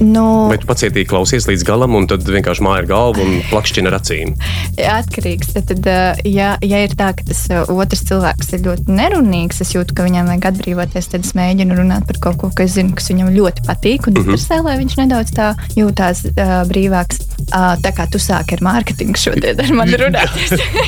[0.05, 3.91] Nu, Vai tu pacietīgi klausies līdz galam, un tad vienkārši māja ar galvu un plakšķina
[3.91, 4.33] ar acīm?
[4.99, 5.53] Atkarīgs.
[5.55, 6.25] Tad, tad, uh,
[6.55, 10.05] ja, ja ir tā, ka tas uh, otrs cilvēks ir ļoti nerunīgs, es jūtu, ka
[10.07, 13.65] viņam vajag atbrīvoties, tad es mēģinu runāt par kaut ko, kas, zinu, kas viņam ļoti
[13.67, 17.21] patīk, un interesē, lai viņš nedaudz tā jūtās uh, brīvāks.
[17.45, 20.33] Uh, tā kā tu sāki ar mārketingu šodien ar mani runāt.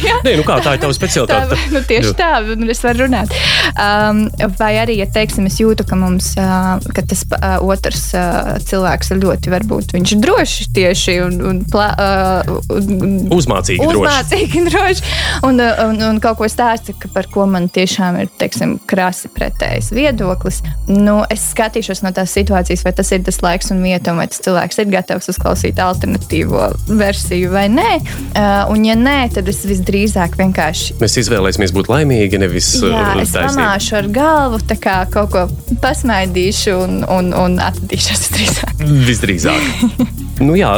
[0.02, 0.16] Jā.
[0.26, 1.58] Nē, nu kā tā ir tava Tā, specialitāte?
[1.74, 3.34] nu, tieši tā, un es varu runāt.
[3.78, 4.24] Um,
[4.58, 9.14] vai arī, ja teiksim, es jūtu, ka, mums, uh, ka tas uh, otrs uh, cilvēks
[9.14, 14.02] ir ļoti, varbūt viņš ir drošs tieši un, un, plā, uh, un, un Uzmācīgi, droši.
[14.02, 15.14] uzmācīgi un droši.
[15.58, 19.90] Un, un, un kaut ko stāsta, ka par ko man tiešām ir teiksim, krasi pretējs
[19.96, 20.60] viedoklis.
[20.86, 24.44] Nu, es skatīšos no tās situācijas, vai tas ir tas laiks un vieta, vai tas
[24.46, 26.68] cilvēks ir gatavs uzklausīt alternatīvo
[27.00, 27.88] versiju vai nē.
[27.98, 33.24] Uh, un, ja nē, tad es visdrīzāk vienkārši Mēs izvēlēsimies būt laimīgi, nevis Jā, uh,
[33.24, 33.58] es taisnīgi.
[33.58, 35.48] pamāšu ar galvu, tā kā kaut ko
[35.82, 38.88] pasmaidīšu un, un, un atradīšos drīzāk.
[39.10, 40.26] Visdrīzāk.
[40.38, 40.70] Nu jā,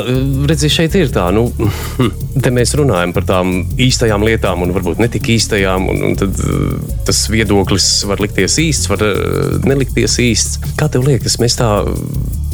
[0.48, 1.50] redziet, šeit ir tā, nu,
[2.44, 6.40] te mēs runājam par tām īstajām lietām, un varbūt ne tik īstajām, un, un tad
[6.46, 10.74] uh, tas viedoklis var likties īsts, var uh, nelikties īsts.
[10.80, 11.74] Kā tev liekas, mēs tā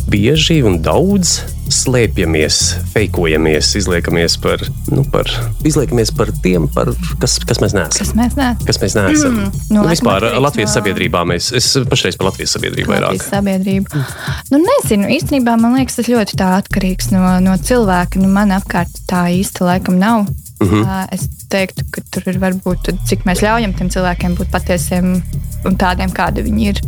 [0.09, 1.39] bieži un daudz
[1.71, 2.57] slēpjamies,
[2.93, 4.61] fejkojamies, izliekamies par,
[4.93, 5.29] nu, par,
[5.65, 6.91] izliekamies par tiem, par,
[7.21, 7.97] kas, kas mēs neesam.
[8.03, 8.61] Kas mēs neesam?
[8.67, 9.33] Kas mēs neesam.
[9.33, 13.17] Mm, Mm, nu, nu, vispār Latvijas no- sabiedrībā mēs, es pašreiz par Latvijas sabiedrību vairāk.
[13.17, 14.05] Latvijas sabiedrību.
[14.53, 18.21] Nu, nezinu, īstenībā man liekas, tas ļoti tā atkarīgs no, no cilvēka.
[18.21, 20.27] Nu, man apkārt tā īsti laikam nav.
[20.61, 20.83] Mhm.
[20.83, 21.07] -huh.
[21.11, 25.21] Es teiktu, ka tur ir varbūt cik mēs ļaujam tiem cilvēkiem būt patiesiem
[25.65, 26.81] un tādiem, kādi viņi ir.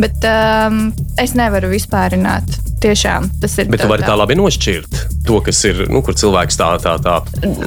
[0.00, 2.58] Bet um, es nevaru vispārināt.
[2.80, 3.68] Tiešām tas ir.
[3.68, 7.18] Bet tu vari tā labi nošķirt to, kas ir, nu, kur cilvēks tā, tā, tā.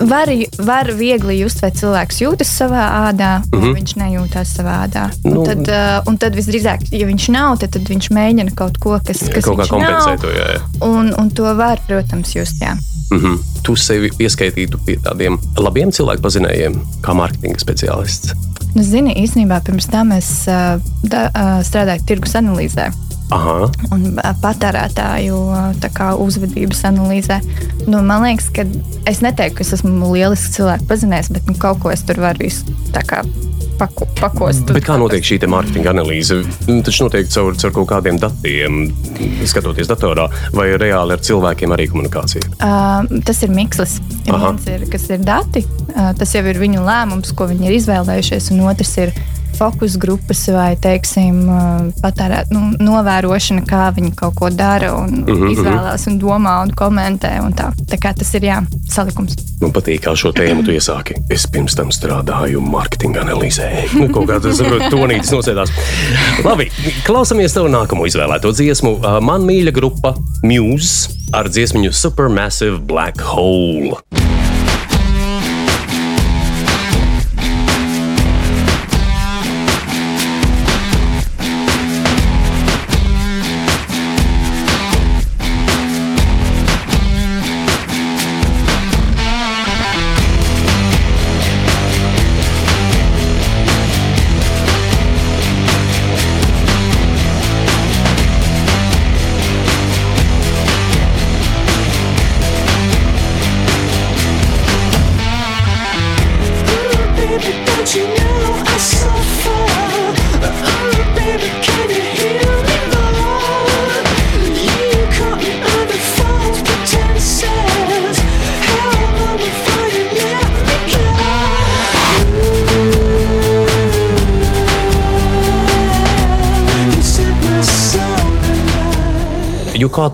[0.09, 0.31] Var,
[0.65, 3.75] var viegli just, vai cilvēks jūtas savā ādā, vai mm -hmm.
[3.77, 5.03] viņš nejūtas savā ādā.
[5.23, 5.43] Nu.
[5.43, 8.97] Un tad, uh, un tad visdrīzāk, ja viņš nav, tad, tad viņš mēģina kaut ko,
[9.05, 10.21] kas, kas Kaut kā viņš kompensēt nav.
[10.25, 10.61] to, jā, jā.
[10.81, 12.61] Un, un to var, protams, just.
[12.61, 12.73] Jā.
[13.11, 13.37] Mm -hmm.
[13.63, 18.33] Tu sevi pieskaitītu pie tādiem labiem cilvēku pazinējiem, kā mārketinga speciālists.
[18.73, 22.89] Nu, zini, īstenībā pirms tam es uh, da, uh, strādāju tirgus analīzē.
[23.33, 25.37] Aha, un ā, patērētāju
[25.95, 27.39] kā, uzvedības analīzē.
[27.87, 28.65] Nu, man liekas, ka
[29.09, 32.49] es neteiktu, ka es esmu lielisks cilvēku pazinējis, bet nu, kaut ko es tur varu
[33.09, 33.23] kā
[33.83, 34.71] pako, pakost.
[34.71, 36.39] bet kā notiek šī mārketinga analīze?
[36.67, 38.85] Nu, Taču notiek caur, caur kaut kādiem datiem,
[39.49, 42.53] skatoties datorā, vai reāli ar cilvēkiem arī komunikācija.
[42.57, 43.99] Uh, tas ir mikslis.
[44.27, 44.53] Ja Aha.
[44.53, 48.51] viens ir, kas ir dati, uh, tas jau ir viņu lēmums, ko viņi ir izvēlējušies,
[48.55, 49.15] un otrs ir
[49.57, 55.31] fokus grupas vai, teiksim, uh, patērēt, nu, novērošana, kā viņi kaut ko dara un Mhm,
[55.43, 55.51] -huh.
[55.53, 57.39] izvēlās un domā un komentē.
[57.45, 57.71] Un tā.
[57.89, 59.35] tā kā tas ir jā, salikums.
[59.61, 61.13] Man patīk, kā šo tēmu tu iesāki.
[61.29, 63.69] Es pirms tam strādāju mārketinga analīzē.
[63.99, 64.57] Nu, Kaut kā tas
[64.91, 65.69] tonītis nosēdās.
[66.43, 66.69] Labi,
[67.05, 68.89] klausamies tev nākamo izvēlēto dziesmu.
[68.91, 74.42] Uh, Man mīļa grupa Muse ar dziesmiņu Supermassive Black Hole.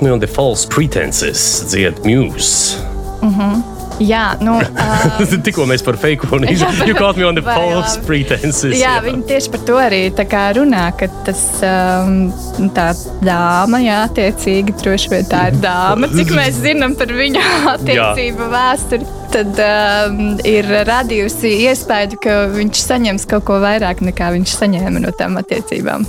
[0.01, 2.79] Me on the false pretenses, dzied Muse.
[3.99, 6.69] Jā, nu, uh, Tikko mēs par fake un Jā,
[7.17, 8.77] me on the vai false pretenses.
[8.79, 10.01] Jā, viņi tieši par to arī
[10.55, 12.29] runā, ka tas um,
[12.75, 12.89] tā
[13.25, 17.43] dāma, jā, attiecīgi, droši vien tā ir dāma, cik mēs zinām par viņu
[17.75, 19.15] attiecību vēsturi.
[19.29, 25.13] Tad um, ir radījusi iespēju, ka viņš saņems kaut ko vairāk nekā viņš saņēma no
[25.13, 26.07] tām attiecībām.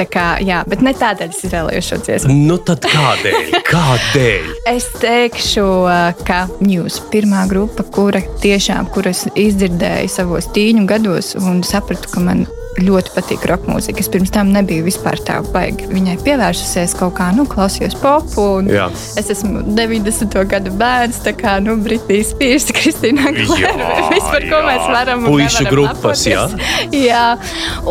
[0.00, 2.36] Tā kā, jā, bet ne tādēļ es izvēlējos šo dziesmu.
[2.48, 3.50] Nu tad kādēļ?
[3.68, 4.46] Kādēļ?
[4.70, 11.60] Es teikšu, uh, ka News pirmā grupa, kura tiešām kuras izdzirdēju savos tīņu gados un
[11.68, 12.46] sapratu, ka man
[12.78, 14.00] ļoti patīk roka mūzika.
[14.02, 18.44] Es pirms tam nebiju vispār tā baigi viņai pievērsusies kaut kā, nu, klausījos popu.
[18.70, 18.86] Jā.
[19.18, 20.36] Es esmu 90.
[20.50, 23.32] gadu bērns, tā kā nu, Britnija Spears, Kristīna.
[23.58, 23.72] Jā,
[24.12, 24.66] Vispār ko jā.
[24.68, 26.46] mēs varam Puišu grupas, jā.
[26.46, 27.02] lepoties.
[27.10, 27.24] jā.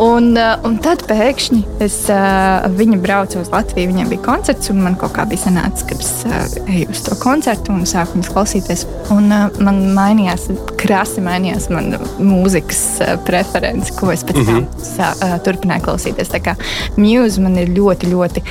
[0.00, 4.82] Un, uh, un tad pēkšņi es, uh, viņa brauca uz Latviju, viņai bija koncerts, un
[4.86, 8.32] man kaut kā bija sanācis, ka es uh, eju uz to koncertu un sāku viņas
[8.32, 8.86] klausīties.
[9.12, 9.28] Un
[9.60, 10.48] man mainījās,
[10.80, 16.32] krasi mainījās mana mūzikas uh, preference, ko es pēc tam sā, uh, turpināju klausīties.
[16.32, 16.56] Tā kā
[17.00, 18.44] Muse man ir ļoti, ļoti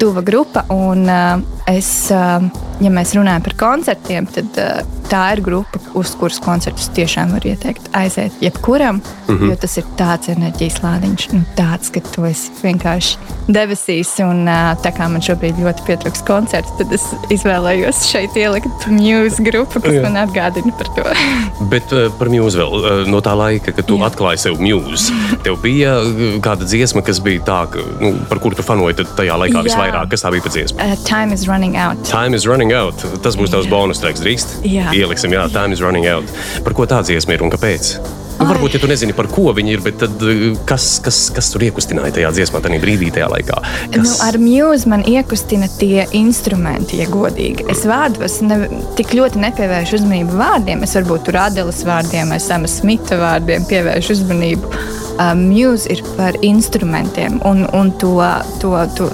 [0.00, 1.36] tuva grupa, un uh,
[1.70, 2.40] es, uh,
[2.80, 7.46] ja mēs runājam par koncertiem, tad uh, tā ir grupa, uz kuras koncertus tiešām var
[7.46, 9.50] ieteikt aiziet jebkuram, mm -hmm.
[9.50, 13.16] jo tas ir tāds enerģijas lādiņš, nu, tāds, ka tu esi vienkārši
[13.48, 14.46] debesīs, un
[14.84, 19.94] tā kā man šobrīd ļoti pietrūks koncerts, tad es izvēlējos šeit ielikt Muse grupu, kas
[19.94, 20.02] Jā.
[20.02, 21.04] man atgādina par to.
[21.72, 24.06] Bet par mūzu vēl no tā laika, kad tu Jā.
[24.10, 25.12] atklāji sev mūzu.
[25.42, 25.96] Tev bija
[26.44, 29.66] kāda dziesma, kas bija tā, ka, nu, par kuru tu fanoji tajā laikā Jā.
[29.68, 30.10] visvairāk.
[30.10, 30.78] Kas tā bija par dziesmu?
[30.78, 32.04] Uh, time is running out.
[32.08, 32.94] Time is running out.
[33.22, 34.60] Tas būs tavs bonus treks, drīkst?
[34.64, 34.90] Jā.
[35.00, 36.28] Ieliksim, jā, time is running out.
[36.66, 37.94] Par ko tā dziesma ir un kāpēc?
[38.40, 41.50] Nu, varbūt, ja tu nezini, par ko viņi ir, bet tad, uh, kas, kas, kas
[41.52, 43.58] tur iekustināja tajā dziesmā, tajā brīdī, tajā laikā?
[43.92, 43.98] Kas...
[44.06, 47.68] Nu, ar mūziku man iekustina tie instrumenti, ja godīgi.
[47.72, 48.62] Es vārdos ne,
[48.96, 50.86] tik ļoti nepievēršu uzmanību vārdiem.
[50.88, 54.72] Es varbūt tur Adēlas vārdiem vai Sama Smita vārdiem pievēršu uzmanību.
[55.18, 58.14] Mūzika ir par instrumentiem un, un to,
[58.60, 59.08] to, to,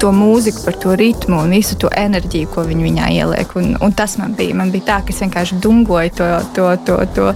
[0.00, 3.54] to mūziku, par to ritmu un visu to enerģiju, ko viņi viņā ieliek.
[3.60, 4.56] Un, un tas man bija.
[4.58, 7.30] Man bija tā, ka es vienkārši dungoju to, to, to, to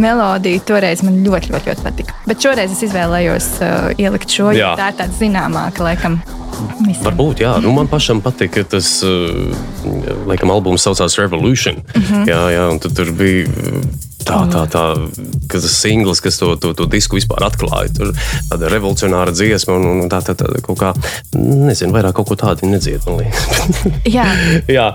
[0.00, 0.64] melodiju.
[0.68, 2.18] Toreiz man ļoti, ļoti, ļoti patika.
[2.28, 6.20] Bet šoreiz es izvēlējos uh, ielikt šo, jo tā ir tāda zināmāka, laikam.
[6.80, 7.04] visiem.
[7.06, 7.54] Varbūt, jā.
[7.62, 9.54] Nu, man pašam patīk, ka tas, uh,
[10.28, 11.82] laikam, albums saucās Revolution.
[11.94, 12.02] Mm.
[12.02, 12.28] -hmm.
[12.28, 13.46] Jā, jā, un tur bija.
[14.20, 14.82] Uh, Tā, tā, tā,
[15.48, 18.10] ka tas singls, kas to, to, to disku vispār atklāja, tur
[18.50, 20.90] tāda revolucionāra dziesma, un, un tā, tā, tā kaut kā,
[21.38, 23.06] nezinu, vairāk kaut ko tādu nedzied.
[23.06, 23.78] man liekas.
[24.18, 24.26] Jā,
[24.78, 24.90] jā,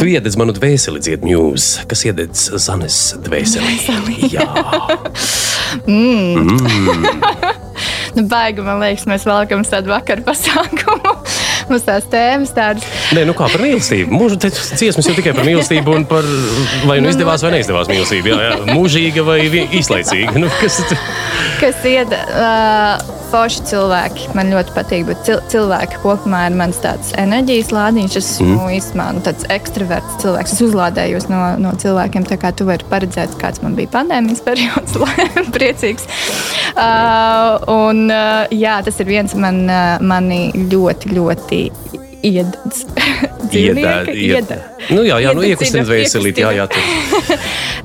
[0.00, 4.32] tu iededz manu dvēseli, dzied mūzika, kas iededz Zanes dvēseli.
[4.32, 4.48] Jā,
[8.16, 11.12] nu, baigi, man liekas, mēs uz tādu vakaru pasākumu.
[11.70, 12.84] Mums tās tēmas tādas.
[13.14, 14.10] Nē, nu kā par mīlestību.
[14.10, 16.24] Mūža dziesmas jau tikai par mīlestību un par
[16.88, 18.26] vai nu izdevās vai neizdevās mīlestību.
[18.32, 18.54] Jā, jā.
[18.74, 20.34] Mūžīga vai īslaicīga.
[20.42, 20.80] Nu, kas,
[21.62, 24.28] kas ied uh, forši cilvēki.
[24.36, 28.16] Man ļoti patīk, bet cil cilvēki kopumā ir mans tāds enerģijas lādiņš.
[28.20, 28.72] Es esmu mm.
[28.78, 30.56] īstenībā nu, tāds ekstraverts cilvēks.
[30.56, 34.98] Es uzlādējos no, no cilvēkiem, tā kā tu vari paredzēt, kāds man bija pandēmijas periods,
[35.56, 36.08] priecīgs.
[36.74, 41.62] Uh, un, uh, jā, tas ir viens man, uh, mani ļoti, ļoti
[42.26, 42.84] iededz.
[43.50, 44.60] Dzīvnieki Iedē-
[44.90, 46.40] Nu, jā, jā, nu, iekustina dvēselīt.
[46.42, 46.66] Jā, jā,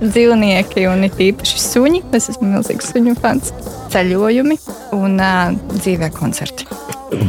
[0.04, 2.04] dzīvnieki un it īpaši suņi.
[2.16, 3.54] Es esmu milzīgs suņu fans.
[3.96, 4.60] Ceļojumi
[4.98, 5.16] un
[5.72, 6.68] dzīvē koncerti.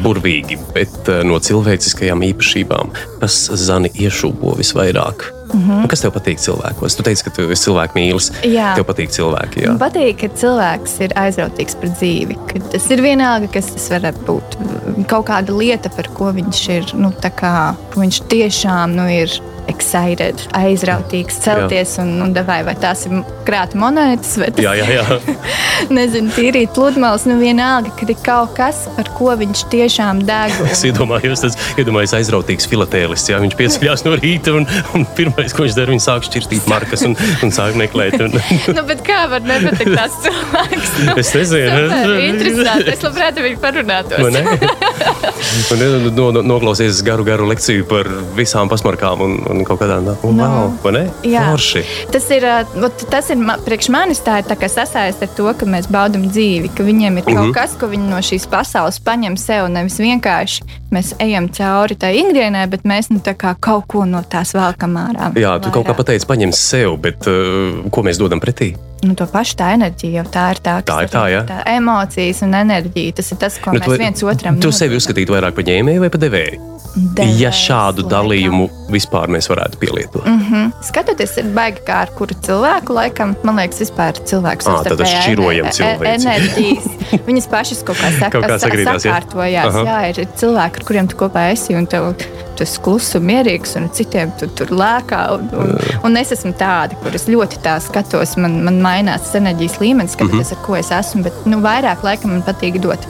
[0.03, 2.91] burvīgi, bet no cilvēciskajām īpašībām,
[3.21, 5.29] kas zani iešūpo visvairāk.
[5.53, 5.61] Mm.
[5.63, 5.87] -hmm.
[5.89, 6.97] Kas tev patīk cilvēkos?
[6.97, 8.33] Tu teici, ka tu esi cilvēku mīlis.
[8.43, 8.75] Jā.
[8.75, 9.63] Tev patīk cilvēki.
[9.63, 9.75] Jā.
[9.75, 12.37] Man patīk, ka cilvēks ir aizrautīgs par dzīvi.
[12.73, 14.59] Tas ir vienalga, kas tas var būt.
[15.07, 16.91] Kaut kāda lieta, par ko viņš ir.
[16.99, 19.31] Nu, kā, viņš tiešām nu, ir
[19.71, 24.87] excited, aizrautīgs, celties un, un devai, vai tās ir krāta monētas, vai tas Jā, jā,
[24.99, 25.37] jā.
[25.99, 27.27] nezinu, tīrīt pludmales.
[27.29, 30.55] Nu, vienalga, ka ir kaut kas, par ko viņš tiešām deg.
[30.71, 33.27] Es iedomājos, tas iedomājos aizrautīgs filatēlis.
[33.31, 37.07] Jā, viņš pieceļās no rīta un, un pirmais, ko viņš dara, viņš sāk šķirstīt markas
[37.09, 38.19] un, un sāk meklēt.
[38.27, 38.37] Un,
[38.77, 40.95] nu, bet kā var nepatikt tas cilvēks?
[41.07, 42.95] Nu, es nezinu, super, interesanti.
[42.97, 44.23] Es labprāt viņu parunātos.
[44.23, 44.45] Vai ne?
[45.73, 49.97] Un no, no, no, noklausies garu, garu lekciju par visām pasmarkām un, un kaut kādā
[50.01, 50.17] veidā.
[50.23, 51.05] Wow, vai ne?
[51.25, 51.47] Jā.
[51.53, 51.85] Forši.
[52.13, 52.45] Tas ir,
[52.77, 56.27] vot tas ir priekš manis tā ir tā kā sasaist ar to, ka mēs baudām
[56.29, 57.53] dzīvi, ka viņiem ir kaut Mhm.
[57.55, 59.69] kas, ko viņi no šīs pasaules paņem sev.
[59.69, 63.21] Nevis vienkārši mēs ejam cauri tai ikdienai, bet mēs nu,
[63.61, 65.33] kaut ko no tās velkam ārā.
[65.35, 65.97] Jā, tu kaut kā vairāk.
[65.97, 68.75] pateici, paņem sev, bet uh, ko mēs dodam pretī?
[69.05, 70.79] Nu, to pašu tā enerģija jau tā ir tā.
[70.89, 71.43] Tā ir tā, jā.
[71.47, 73.13] tā emocijas un enerģija.
[73.21, 75.03] Tas ir tas, ko nu, mēs viens otram Tu sevi nododam.
[75.03, 76.63] uzskatītu vairāk par ņēmēju vai par devēju?
[76.97, 78.11] Devējs, Ja šādu laikam.
[78.15, 80.25] dalījumu vispār mēs varētu pielietot.
[80.25, 80.71] Mm.
[80.83, 85.21] Skatoties, ir baigi kā ar kuru cilvēku, laikam, man liekas, vispār cilvēks Ā, tad savstarpējā
[85.27, 86.15] šķirojam ener- e- cilvēci.
[86.17, 86.87] enerģijas.
[87.29, 89.13] Viņas pašas kaut kā saka, Kaut kā sa- sagrīdās, jā.
[89.13, 89.69] sakārtojās.
[89.75, 89.85] Aha.
[89.85, 92.15] Jā, ir cilvēki, ar kuriem tu kopā esi, un tev
[92.57, 95.21] tu esi kluss un mierīgs, un citiem tu tur lēkā.
[95.37, 95.77] Un, un,
[96.09, 100.15] un es esmu tāda, kur es ļoti tā skatos, man, man mainās tas enerģijas līmenis,
[100.17, 100.53] skatoties, mm.
[100.53, 100.61] -hmm.
[100.61, 103.09] ar ko es esmu, bet nu, vairāk laikam man patīk dot.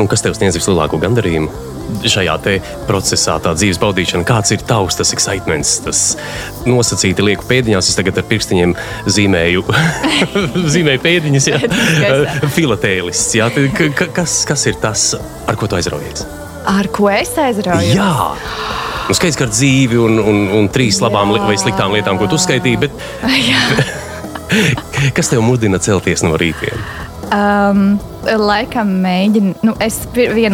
[0.00, 1.50] Un kas tev sniedz vislielāko gandarījumu?
[2.08, 2.34] Šajā
[2.88, 5.98] procesā, tā dzīves baudīšana, kāds ir tavs tas excitements, tas
[6.64, 7.90] nosacīti lieku pēdiņās.
[7.90, 8.72] Es tagad ar pirkstiņiem
[9.12, 9.64] zīmēju,
[10.74, 11.58] zīmēju pēdiņas, jā,
[11.98, 12.52] Skaistā.
[12.56, 13.26] filatēlis.
[13.36, 13.50] Jā,
[14.16, 15.10] kas, kas ir tas,
[15.46, 16.24] ar ko tu aizraujies?
[16.72, 17.92] Ar ko es aizrauju?
[17.98, 18.14] Jā!
[19.08, 22.30] Nu, skaidrs, ka ar dzīvi un, un, un trīs labām li- vai sliktām lietām, ko
[22.30, 22.96] tu skaitīji, bet
[25.16, 26.84] kas tev mudina celties no rītiem?
[27.32, 29.54] Um, laikam mēģinu.
[29.64, 30.02] Nu, es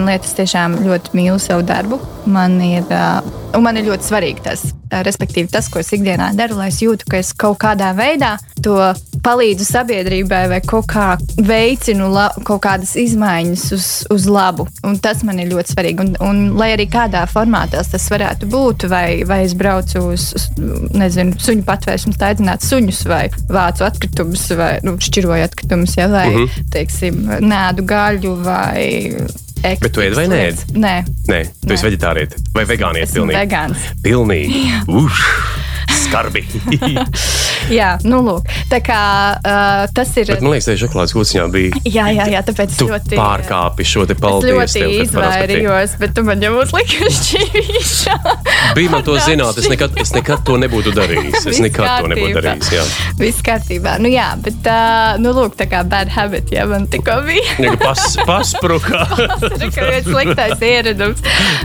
[0.07, 1.99] lieta, es tiešām ļoti mīlu savu darbu.
[2.31, 3.19] Man ir, uh,
[3.57, 6.81] un man ir ļoti svarīgi tas, uh, respektīvi, tas, ko es ikdienā daru, lai es
[6.83, 8.77] jūtu, ka es kaut kādā veidā to
[9.25, 11.07] palīdzu sabiedrībai vai kaut kā
[11.45, 14.69] veicinu la, kaut kādas izmaiņas uz, uz labu.
[14.87, 16.05] Un tas man ir ļoti svarīgi.
[16.05, 20.29] Un, un lai arī kādā formātā tas varētu būt, vai, vai es braucu uz,
[20.95, 26.41] nezinu, suņu patvēršanu, staigāt suņus, vai vācu atkritumus, vai nu, šķiroju atkritumus, ja, vai mm
[26.41, 26.71] -hmm.
[26.75, 28.89] teiksim, nēdu gaļu vai
[29.63, 30.41] Bet tu ēd vai nē?
[30.79, 30.95] Nē,
[31.29, 33.11] Nē, tu esi vegetārietis vai vegānietis.
[33.11, 33.41] esmu Pilnīgi.
[33.43, 33.87] vegāns.
[34.05, 34.63] Pilnīgi.
[34.89, 35.23] Uš,
[36.09, 36.43] skarbi.
[37.79, 38.49] jā, nu, lūk.
[38.73, 39.01] Tā kā
[39.39, 40.31] uh, tas ir.
[40.33, 41.81] Bet man liekas, ka šokolādes kūciņā bija.
[41.89, 43.17] Jā, jā, jā, tāpēc es Tu ļoti.
[43.19, 44.55] pārkāpi šo te Es paldies.
[44.55, 48.17] ļoti tev, izvairījos, bet tu man jau uzliki šķīvišķi.
[48.79, 51.47] Bija man to zināt, es nekad, es nekad to nebūtu darījis.
[51.53, 52.45] Es nekad to nebūtu kārtībā.
[52.49, 52.73] darījis.
[52.75, 52.85] Jā.
[53.21, 53.97] Viss kārtībā.
[54.03, 57.47] Nu, jā, bet, uh, nu, lūk, tā kā bad habit, ja man tikko bija.
[57.69, 59.05] Ja Pas, paspruka.
[59.09, 61.21] Tas ir viens sliktais ieradums.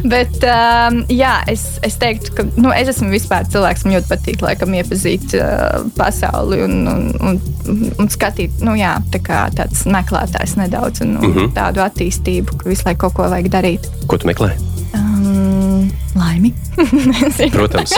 [0.09, 4.32] Bet, um, jā, es, es teiktu, ka nu, es esmu vispār cilvēks, man ļoti patīk
[4.41, 7.39] laikam, iepazīt uh, pasauli un, un, un,
[7.99, 11.53] un skatīt, nu, jā, tā kā tāds meklētājs nedaudz un, un mm -hmm.
[11.53, 13.87] tādu attīstību, ka visu laiku kaut ko vajag darīt.
[14.07, 14.51] Ko tu meklē?
[14.93, 16.53] Um, laimi.
[17.57, 17.93] Protams.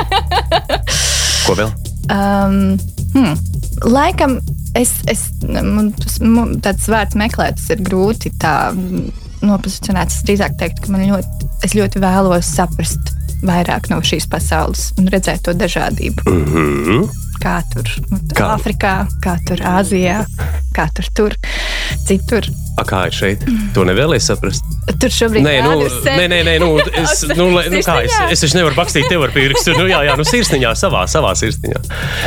[1.46, 1.72] Ko vēl?
[2.12, 2.78] Um,
[3.14, 3.38] hmm.
[3.84, 4.40] Laikam
[4.76, 9.10] es, es man, tas, man, tāds vārds meklēt, tas ir grūti tā mm,
[9.46, 10.12] nopozicionēt.
[10.12, 15.08] Es drīzāk teiktu, ka man ļoti, es ļoti vēlos saprast vairāk no šīs pasaules un
[15.12, 16.24] redzēt to dažādību.
[16.30, 17.08] Mm -hmm.
[17.44, 17.84] Kā tur
[18.34, 18.56] Kā?
[18.56, 20.26] Āfrikā, kā tur Āzijā,
[20.74, 21.34] kā tur, tur
[22.08, 22.46] citur.
[22.78, 23.44] A, kā ir šeit?
[23.74, 24.64] To nevēlies saprast.
[25.00, 25.70] Tur šobrīd Nē, nu,
[26.06, 29.24] nē, nē, nē nu, es, nu, lai- nu, kā es, es taču nevaru bakstīt tev
[29.24, 29.72] ar pirkstu.
[29.72, 31.80] Nu, jā, jā, nu, sirsniņā, savā, savā sirsniņā.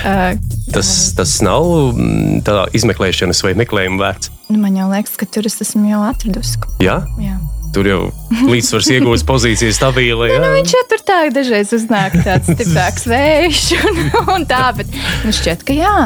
[0.05, 0.39] Uh,
[0.73, 1.65] Tas, tas nav
[1.97, 4.31] mm, tā izmeklēšanas vai meklējuma vērts.
[4.51, 6.59] nu, man jau liekas, ka tur es esmu jau atradusi.
[6.81, 7.39] Jā, Jā.
[7.75, 8.01] Tur jau
[8.49, 10.31] līdzsvars iegūst pozīcijas stabili.
[10.31, 10.53] Nu, Jā.
[10.57, 14.03] viņš jau tur tā dažreiz uznāk tāds stiprāks vējš un,
[14.37, 14.93] un tā, bet
[15.25, 15.97] nu, šķiet, ka jā.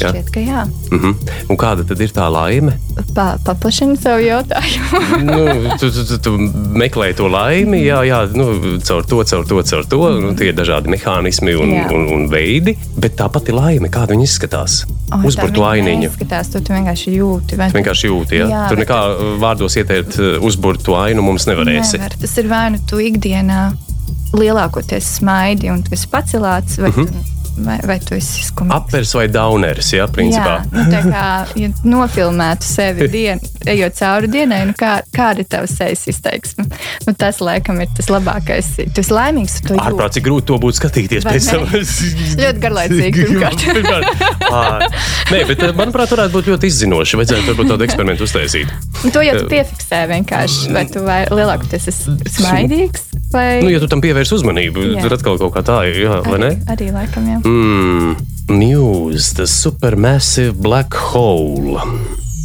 [0.00, 0.10] Jā.
[0.10, 0.62] Šķiet, ka jā.
[0.90, 1.12] Mhm.
[1.52, 2.72] Un kāda tad ir tā laime?
[3.14, 5.00] Pa, paplašini savu jautājumu.
[5.28, 6.32] nu, tu, tu, tu, tu
[6.74, 10.00] meklē to laimi, jā, jā nu, caur to, caur to, caur to.
[10.20, 11.86] Nu, tie ir dažādi mehānismi un, Jā.
[11.94, 14.80] un, un veidi, bet tā pati laime, kāda viņa izskatās.
[15.14, 16.08] Oi, Uzbūrt tā viņa ainiņu.
[16.08, 17.56] Neizskatās, to tu vienkārši jūti.
[17.60, 18.46] vai- Tu vienkārši jūti, ja?
[18.50, 21.98] Jā, Tur nekā uh, vārdos ieteikt, uh, uzbūrt to ainu mums nevarēsi.
[22.00, 22.16] Nevar.
[22.20, 23.60] Tas ir vai nu tu ikdienā
[24.34, 27.06] lielākoties smaidi un tu esi pacelāts, vai, uh -huh.
[27.06, 28.74] tu, vai, vai tu esi skumjš.
[28.74, 30.56] Apers vai dauners, jā, principā.
[30.60, 31.24] Jā, nu, tā kā
[31.60, 36.66] ja nofilmētu sevi dienu, ejot cauri dienai, nu kā, kāda ir tava sejas izteiksme?
[37.06, 38.74] Nu, tas, laikam, ir tas labākais.
[38.84, 39.86] Tu esi laimīgs ar to jūtu.
[39.88, 41.66] Ārprāt, cik grūti to būtu skatīties Vai pēc tam.
[42.42, 43.66] Ļoti garlaicīgi, pirmkārt.
[45.32, 47.20] Nē, bet uh, manuprāt, varētu būt ļoti izzinoši.
[47.20, 48.72] Vajadzētu varbūt tādu eksperimentu uztaisīt.
[49.04, 50.72] Nu, To jau tu piefiksē vienkārši.
[50.74, 53.10] Vai tu vai lielākoties esi smaidīgs?
[53.34, 53.62] Vai...
[53.62, 55.04] Nu, ja tu tam pievērs uzmanību, Jā.
[55.04, 56.50] tad atkal kaut kā tā ir, jā, vai ne?
[56.54, 57.38] arī, arī laikam, jā.
[57.44, 58.16] Mm,
[58.48, 61.80] Muse, the supermassive black hole.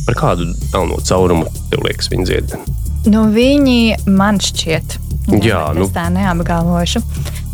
[0.05, 2.55] Par kādu melno caurumu tev liekas viņa dzied?
[3.07, 4.97] Nu, viņi man šķiet.
[5.45, 5.85] Jā, bet nu.
[5.85, 7.01] Es tā neapgalvošu.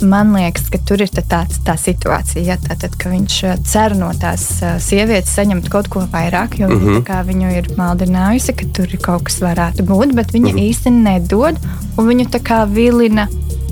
[0.07, 3.95] Man liekas, ka tur ir tā, tāds, tā situācija, ja, tātad, ka viņš eh, cer
[3.99, 6.87] no tās eh, sievietes saņemt kaut ko vairāk, jo Mhm.
[6.87, 7.25] mm -hmm.
[7.29, 10.55] viņu ir maldinājusi, ka tur ir kaut kas varētu būt, bet viņa Mhm.
[10.55, 10.69] mm -hmm.
[10.69, 11.55] īsti nedod.
[11.97, 13.27] un Viņu tā kā vilina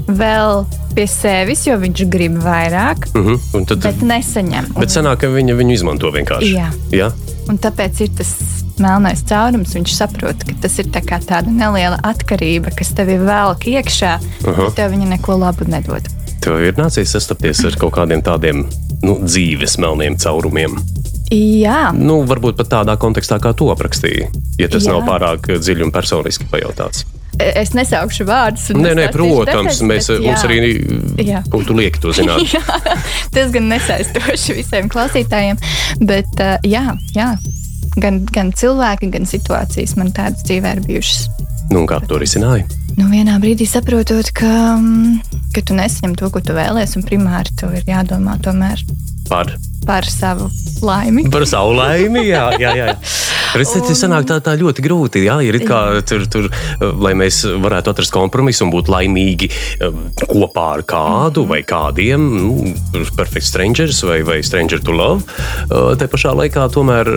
[0.07, 3.39] vēl pie sevis, jo viņš grib vairāk, Uh -huh.
[3.53, 4.73] Un tad, bet nesaņem.
[4.79, 6.53] Bet sanāk, ka viņa viņu izmanto vienkārši.
[6.53, 6.71] Jā.
[6.91, 7.11] Jā?
[7.49, 8.35] Un tāpēc ir tas
[8.79, 9.75] melnais caurums.
[9.75, 14.65] Viņš saprot, ka tas ir tā tāda neliela atkarība, kas tev ir velk iekšā, Aha.
[14.65, 16.07] bet tev viņa neko labu nedod.
[16.43, 18.65] Tev ir nācies sastapties ar kaut kādiem tādiem
[19.03, 20.75] nu, dzīves melniem caurumiem.
[21.33, 24.27] Jā, Nu, varbūt pat tādā kontekstā, kā tu aprakstīji,
[24.61, 24.93] ja tas Jā.
[24.93, 27.07] Nav pārāk dziļi un personiski pajautāts.
[27.41, 28.67] es nesaukšu vārdus.
[28.77, 30.49] Nē, nē, protams, detaļas, mēs, bet mums jā.
[30.49, 31.41] arī Jā.
[31.49, 32.45] būtu lieki to zināt.
[32.53, 32.61] Jā,
[33.33, 35.57] tas gan nesaistoši visiem klausītājiem,
[36.05, 36.85] bet uh, jā,
[37.17, 37.33] jā.
[37.97, 41.27] Gan, gan cilvēki, gan situācijas man tādas dzīvē ir bijušas.
[41.73, 42.65] Nu, kā tu to risināji?
[42.97, 47.53] Nu, vienā brīdī saprotot, ka, mm, ka tu nesaņem to, ko tu vēlēsies, un primāri
[47.57, 48.81] tev ir jādomā tomēr
[49.29, 49.53] Par,
[49.87, 50.49] par savu
[50.83, 51.27] laimi.
[51.31, 52.73] par savu laimi, jā, jā.
[52.77, 52.89] jā.
[53.53, 55.21] Redziet, tas sanāk tā, tā ļoti grūti.
[55.27, 59.49] Jā, ir kā tur, tur, uh, lai mēs varētu atrast kompromisu un būt laimīgi
[59.85, 62.73] um, kopā ar kādu vai kādiem, nu,
[63.13, 65.21] perfect strangers vai, vai stranger to love.
[65.69, 67.09] Uh, Te pašā laikā tomēr,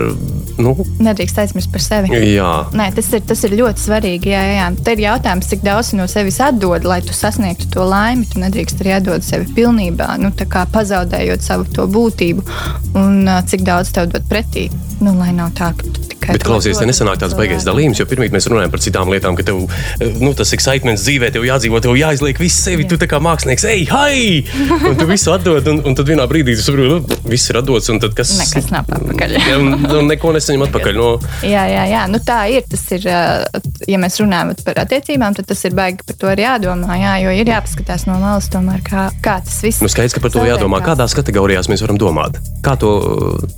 [0.61, 2.13] nu, Nedrīkst aizmirst par sevi.
[2.35, 4.31] jā, Nē, tas ir, tas ir ļoti svarīgi.
[4.35, 4.69] Jā, jā.
[4.85, 8.27] Te ir jautājums, cik daudz no sevis atdod, lai tu sasniegtu to laimi.
[8.29, 12.45] Tu nedrīkst arī atdot sevi pilnībā, nu, tā kā pazaudējot savu to būtību,
[12.97, 14.67] un uh, cik daudz tev dod pretī.
[14.97, 16.33] Nu, lai nav tā, ka tu tikai.
[16.33, 19.45] Bet klausies, te nesanāk tāds baigais dalījums, jo pirmie mēs runājam par citām lietām, ka
[19.45, 19.59] tev
[20.17, 22.87] nu, tas excitements dzīvē, tev jādzīvot, tev jāizliek viss sevi.
[22.87, 22.97] Jā.
[22.97, 24.41] Tu kā mākslinieks, ej, hai!
[24.89, 27.91] Un tu visu atdod, un, un tad vienā brīdī tu saproti, nu, viss ir atdots,
[27.93, 28.33] un tad kas.
[28.41, 29.37] Nekas nav atpakaļ.
[29.37, 30.97] Jā, un, un neko nesaņem atpakaļ.
[30.97, 31.11] No,
[31.45, 32.03] Jā, jā, jā.
[32.09, 32.65] Nu, tā ir.
[32.67, 33.05] Tas ir,
[33.87, 36.97] ja mēs runājam par attiecībām, tad tas ir baigi par to arī jādomā.
[36.99, 40.33] Jā, jo ir jāpaskatās no malas, tomēr, kā, kā tas viss nu, skaidrs, ka par
[40.33, 42.41] to jādomā, kādās kategorijās mēs varam domāt.
[42.61, 42.89] Kā to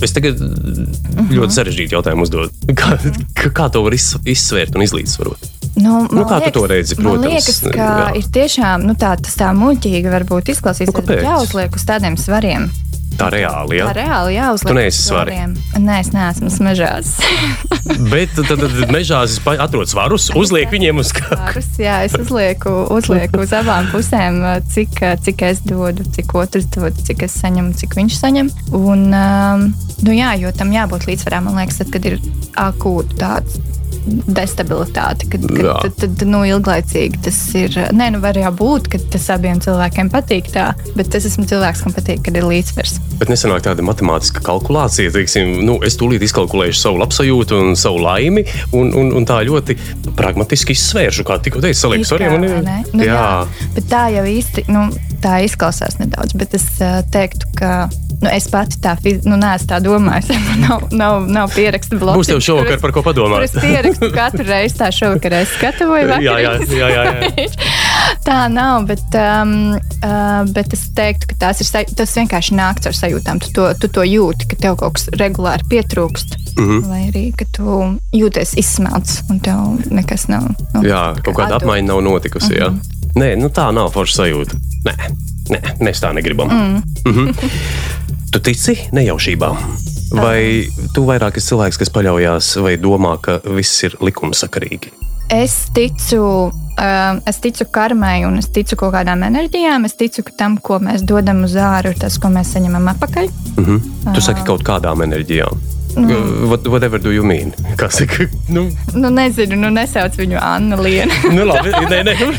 [0.03, 1.29] es tagad Mhm.
[1.33, 2.51] ļoti sarežģītu jautājumu uzdod.
[2.77, 2.97] Kā,
[3.53, 5.47] kā- to var iz, izsvērt un izlīdzsvarot?
[5.79, 8.15] Nu, Nu, man kā tu to redzi, Man protams, liekas, ka jā.
[8.17, 12.69] ir tiešām nu, tā, tā muļķīgi varbūt izklausīsies, Nu, bet jāuzliek uz tādiem svariem.
[13.19, 13.87] Tā reāli, jā.
[13.89, 14.69] Tā reāli jāuzliek.
[14.71, 15.55] Tu neesi svariem.
[15.75, 17.15] Nē, es neesmu smežās.
[18.13, 21.27] Bet tad, tad mežā es atrodu svarus, uzliek viņiem uz kā.
[21.33, 24.39] Svarus, jā, es uzlieku, uzlieku uz abām pusēm,
[24.71, 28.53] cik, cik es dodu, cik otrs dod, cik es saņemu, cik viņš saņem.
[28.79, 29.67] Un, um,
[30.05, 32.19] nu jā, jo tam jābūt līdzsvarā, man liekas, tad, kad ir
[32.59, 33.59] akūta tāds
[34.29, 37.75] destabilitāte, kad, kad tad, tad, nu, ilglaicīgi tas ir.
[37.95, 41.83] Nē, nu var jau būt, ka tas abiem cilvēkiem patīk tā, bet es esmu cilvēks,
[41.85, 42.97] kam patīk, kad ir līdzsvars.
[43.19, 48.45] Bet nesenāk tāda matemātiska kalkulācija, teiksim, nu, es tūlīt izkalkulēšu savu labsajūtu un savu laimi,
[48.71, 49.77] un, un, un tā ļoti
[50.17, 52.37] pragmatiski izsvēršu, kā tikko teicu, salieku svariem.
[52.39, 52.79] un- ne?
[52.93, 53.19] Nu, jā.
[53.19, 53.69] jā.
[53.75, 54.87] Bet tā jau īsti nu,
[55.23, 56.35] tā izklausās nedaudz.
[56.39, 57.89] Bet es uh, teiktu, ka
[58.21, 58.95] nu, es pati tā
[59.25, 60.37] nu, neesmu tā domājusi.
[60.47, 62.17] Man nav, nav, nav pieraksta bloks.
[62.19, 63.43] Būs tev šovakar par ko padomāt.
[63.47, 67.03] Es pierakstu katru reizi tā šovakar, es gatavoju Jā, jā, jā, jā,
[67.37, 67.47] jā.
[68.25, 69.55] Tā nav, bet, um,
[70.03, 73.39] uh, bet es teiktu, ka tās ir, tas vienkārši nāk ar sajūtām.
[73.43, 76.35] Tu to, tu to jūti, ka tev kaut kas regulāri pietrūkst.
[76.35, 76.77] Mm Mhm.
[76.77, 76.89] -hmm.
[76.89, 79.55] Vai arī, ka tu jūties izsmelts un tev
[79.91, 80.43] nekas nav.
[80.73, 81.61] Nu, Jā, kaut kāda atdod.
[81.61, 82.53] apmaiņa nav notikusi.
[82.53, 82.73] Jā.
[83.15, 84.55] Nē, nu tā nav forša sajūta.
[84.85, 84.93] Nē,
[85.49, 86.47] nē mēs tā negribam.
[86.49, 86.83] Mm.
[87.05, 87.49] Mm -hmm.
[88.29, 89.57] Tu tici nejaušībām?
[90.13, 94.93] Vai tu vairāk esi cilvēks, kas paļaujas vai domā, ka viss ir likumsakarīgi?
[95.33, 99.85] Es ticu, uh, es ticu karmai, un es ticu kaut kādām enerģijām.
[99.85, 103.29] Es ticu, ka tam, ko mēs dodam uz ir tas, ko mēs saņemam atpakaļ.
[103.57, 104.13] Mm -hmm.
[104.13, 105.78] Tu saki kaut kādām enerģijām.
[106.49, 107.51] What, whatever do you mean?
[107.79, 111.13] Kā saka, nu, Nu, nezinu, nu, nesauc viņu Anna Lienu.
[111.37, 112.29] nu labi, nē, nē, nu,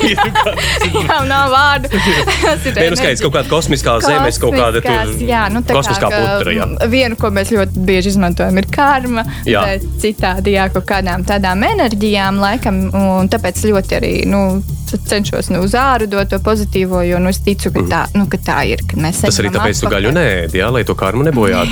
[1.07, 1.91] Jā, nav vārdu.
[1.91, 5.77] Tas ir Nē, nu skaidrs, kaut kāda kosmiskā zemes, kaut kāda tur jā, nu, tā
[5.77, 6.55] kosmiskā kā, putra.
[6.57, 6.69] Jā.
[6.93, 9.27] Vienu, ko mēs ļoti bieži izmantojam, ir karma.
[9.49, 9.65] Jā.
[9.69, 14.45] bet Citādi, jā, kaut kādām tādām enerģijām, laikam, un tāpēc ļoti arī nu,
[14.91, 18.41] cenšos nu, uz āru dot to pozitīvo, jo nu, es ticu, ka tā, nu, ka
[18.43, 18.83] tā ir.
[18.87, 19.21] ka Mhm.
[19.25, 19.97] Tas arī tāpēc, tu atpakaļ.
[19.97, 21.71] gaļu nē, jā, lai to karmu nebojātu.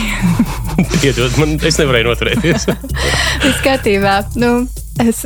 [1.02, 2.68] Piedod, man, es nevarēju noturēties.
[3.44, 4.20] Viss kārtībā.
[4.40, 4.52] Nu,
[5.04, 5.24] es...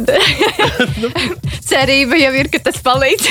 [1.72, 3.28] Cerība jau ir, ka tas palīdz.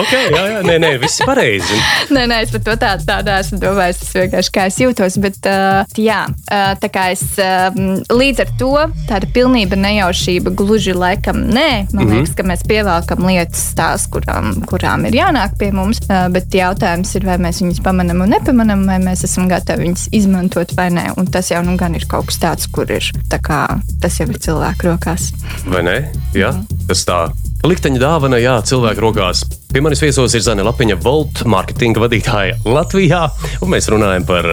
[0.00, 1.78] ok, jā, jā, nē, nē, viss pareizi.
[2.12, 4.00] nē, nē, es par to tādu tā neesmu domājis.
[4.02, 5.18] Tas vienkārši kā es jūtos.
[5.22, 8.72] Bet, uh, jā, uh, tā kā es um, līdz ar to
[9.08, 11.70] tāda pilnība nejaušība gluži laikam nē.
[11.92, 12.12] Man mm -hmm.
[12.18, 16.02] liekas, ka mēs pievelkam lietas tās, kurām, kurām ir jānāk pie mums.
[16.10, 20.08] Uh, bet jautājums ir, vai mēs viņus pamanām un nepamanām, vai mēs esam gatavi viņus
[20.12, 21.12] izmantot vai nē.
[21.16, 24.28] Un tas jau nu gan ir kaut kas tāds, kur ir tā kā, tas jau
[24.28, 25.32] ir cilvēku rokās.
[25.66, 25.96] Vai ne?
[26.36, 26.52] Jā,
[26.88, 27.20] tas tā.
[27.66, 29.42] Likteņa dāvana, jā, cilvēku rokās.
[29.72, 33.24] Pie manis viesos ir Zana Lapiņa, Volt marketinga vadītāja Latvijā.
[33.64, 34.46] Un mēs runājam par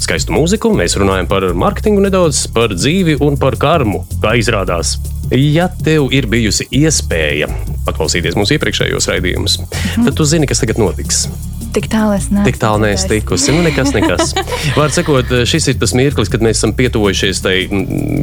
[0.00, 4.98] skaistu mūziku, mēs runājam par mārketingu nedaudz, par dzīvi un par karmu, kā izrādās.
[5.34, 7.50] Ja tev ir bijusi iespēja
[7.86, 9.60] paklausīties mūsu iepriekšējos raidījumus,
[10.00, 11.26] tad tu zini, kas tagad notiks.
[11.74, 12.46] Tik tālu es neesmu.
[12.48, 13.52] Tik tālu neesmu tikusi.
[13.54, 14.34] Nu, nekas, nekas.
[14.78, 17.54] Vārds sakot, šis ir tas mirklis, kad mēs esam pietuvojušies tai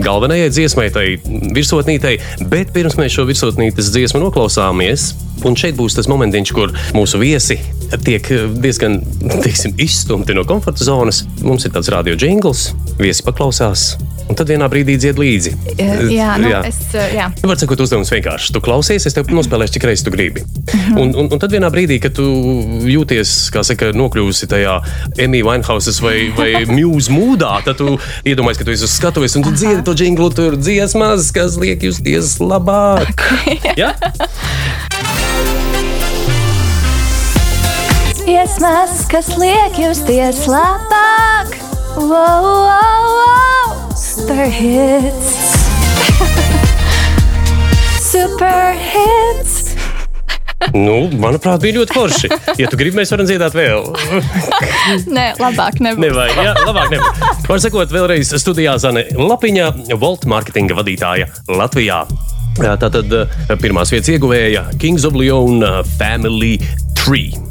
[0.04, 1.06] galvenajai dziesmai, tai
[1.56, 2.18] virsotnītei.
[2.52, 5.14] Bet pirms mēs šo virsotnītes dziesmu noklausāmies,
[5.48, 7.62] un šeit būs tas momentiņš, kur mūsu viesi
[8.04, 8.28] tiek
[8.62, 9.00] diezgan
[9.46, 11.24] teiksim, izstumti no komforta zonas.
[11.46, 13.94] Mums ir tāds radio jingls, viesi paklausās,
[14.28, 15.54] un tad vienā brīdī dzied līdzi.
[16.12, 16.62] Jā, nu, jā.
[16.68, 16.80] es.
[16.94, 17.30] Jā.
[17.42, 18.54] Nu, var sakot, uzdevums vienkārši.
[18.56, 20.44] Tu klausies, es tev nospēlēšu, cik reizes tu gribi.
[20.98, 22.26] Un, un, un tad vienā brīdī, kad tu
[22.88, 24.78] jūties, kā saka, nokļūsi tajā
[25.28, 27.96] Emīļa Winehouse vai, vai Muse mūdā, tad tu
[28.28, 31.88] iedomājies, ka tu esi uz skatuves un tu dziedi to jinglu, tur dziesmas, kas liek
[31.88, 33.28] justies labāk.
[33.80, 33.94] Ja?
[38.28, 41.54] Dziesmas, kas liek justies labāk.
[41.96, 43.70] Wow, wow, wow.
[43.96, 45.30] Super hits.
[48.12, 49.56] Super hits.
[50.76, 52.34] Nu, manuprāt, bija ļoti forši.
[52.60, 53.88] Ja tu gribi, mēs varam dziedāt vēl.
[55.16, 56.04] Nē, labāk nebūs.
[56.04, 57.26] Nevajag, jā, labāk nebūs.
[57.48, 59.72] Var sakot, vēlreiz studijā Zane Lapiņa,
[60.04, 62.04] Volt marketinga vadītāja Latvijā.
[62.60, 66.58] Jā, Tātad eh, pirmās vietas ieguvēja Kings of Leon eh, Family
[66.92, 67.47] Tree.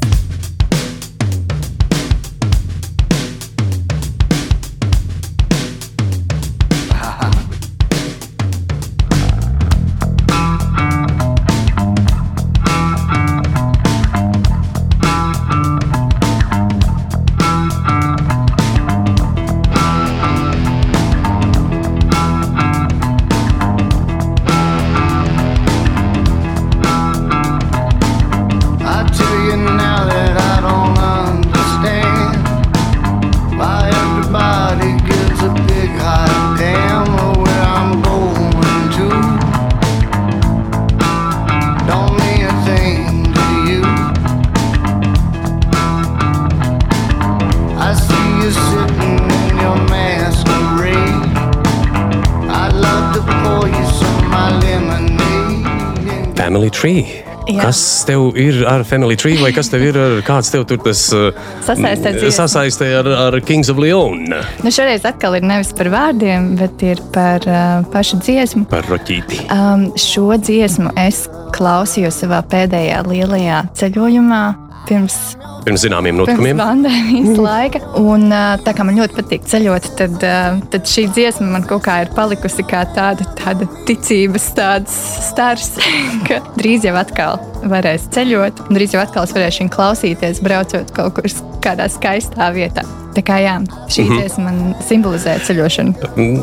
[56.86, 57.22] Tree.
[57.46, 57.62] Jā.
[57.62, 61.00] Kas tev ir ar Family Tree, vai kas tev ir ar kāds tev tur tas
[61.14, 61.34] uh,
[61.66, 64.26] Sasaistē ar, ar Kings of Leon?
[64.30, 68.66] Nu, šoreiz atkal ir nevis par vārdiem, bet ir par uh, pašu dziesmu.
[68.70, 69.44] Par roķīti.
[69.54, 71.24] Um, šo dziesmu es
[71.56, 74.42] klausījos savā pēdējā lielajā ceļojumā
[74.86, 75.18] pirms
[75.66, 76.60] Pirms zināmiem pirms notikumiem.
[76.60, 77.80] pandēmijas laika.
[77.98, 78.28] Un,
[78.62, 80.26] tā kā man ļoti patīk ceļot, tad,
[80.72, 84.94] tad šī dziesma man kaut kā ir palikusi kā tāda, tāda ticības tāds
[85.30, 85.72] stars,
[86.28, 91.18] ka drīz jau atkal varēs ceļot, un drīz jau atkal varēšu viņu klausīties, braucot kaut
[91.18, 91.26] kur
[91.66, 92.86] kādā skaistā vietā.
[93.16, 93.54] Tā kā jā,
[93.88, 94.18] šī mm -hmm.
[94.20, 95.94] dziesma man simbolizē ceļošanu.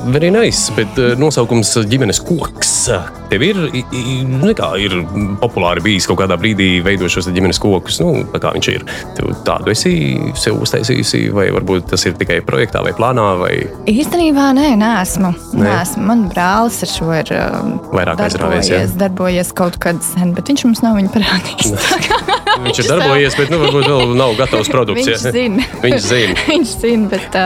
[0.09, 2.89] Very nice, bet nosaukums ģimenes koks.
[3.29, 4.91] Tev ir, i- nu, ir
[5.41, 7.99] populāri bijis kaut kādā brīdī veidot šos ģimenes kokus.
[7.99, 8.85] Nu, kā viņš ir.
[9.17, 9.93] Tev tādu esi
[10.39, 13.53] sev uztaisījusi, vai varbūt tas ir tikai projektā vai plānā, vai
[13.91, 15.33] Īstenībā nē, nesmu.
[15.53, 15.67] Nē?
[15.67, 16.07] nesmu.
[16.09, 20.67] Man brālis ar šo ir um, Vairāk aizrāvies, darbojies, darbojies kaut kad sen, bet viņš
[20.69, 21.75] mums nav viņu parādījis.
[22.63, 25.09] Kā viņš ir darbojies, bet nu, varbūt vēl nav gatavs produkts.
[25.09, 25.67] Viņš zina.
[25.83, 26.37] Viņš zina.
[26.53, 27.37] viņš zina, bet,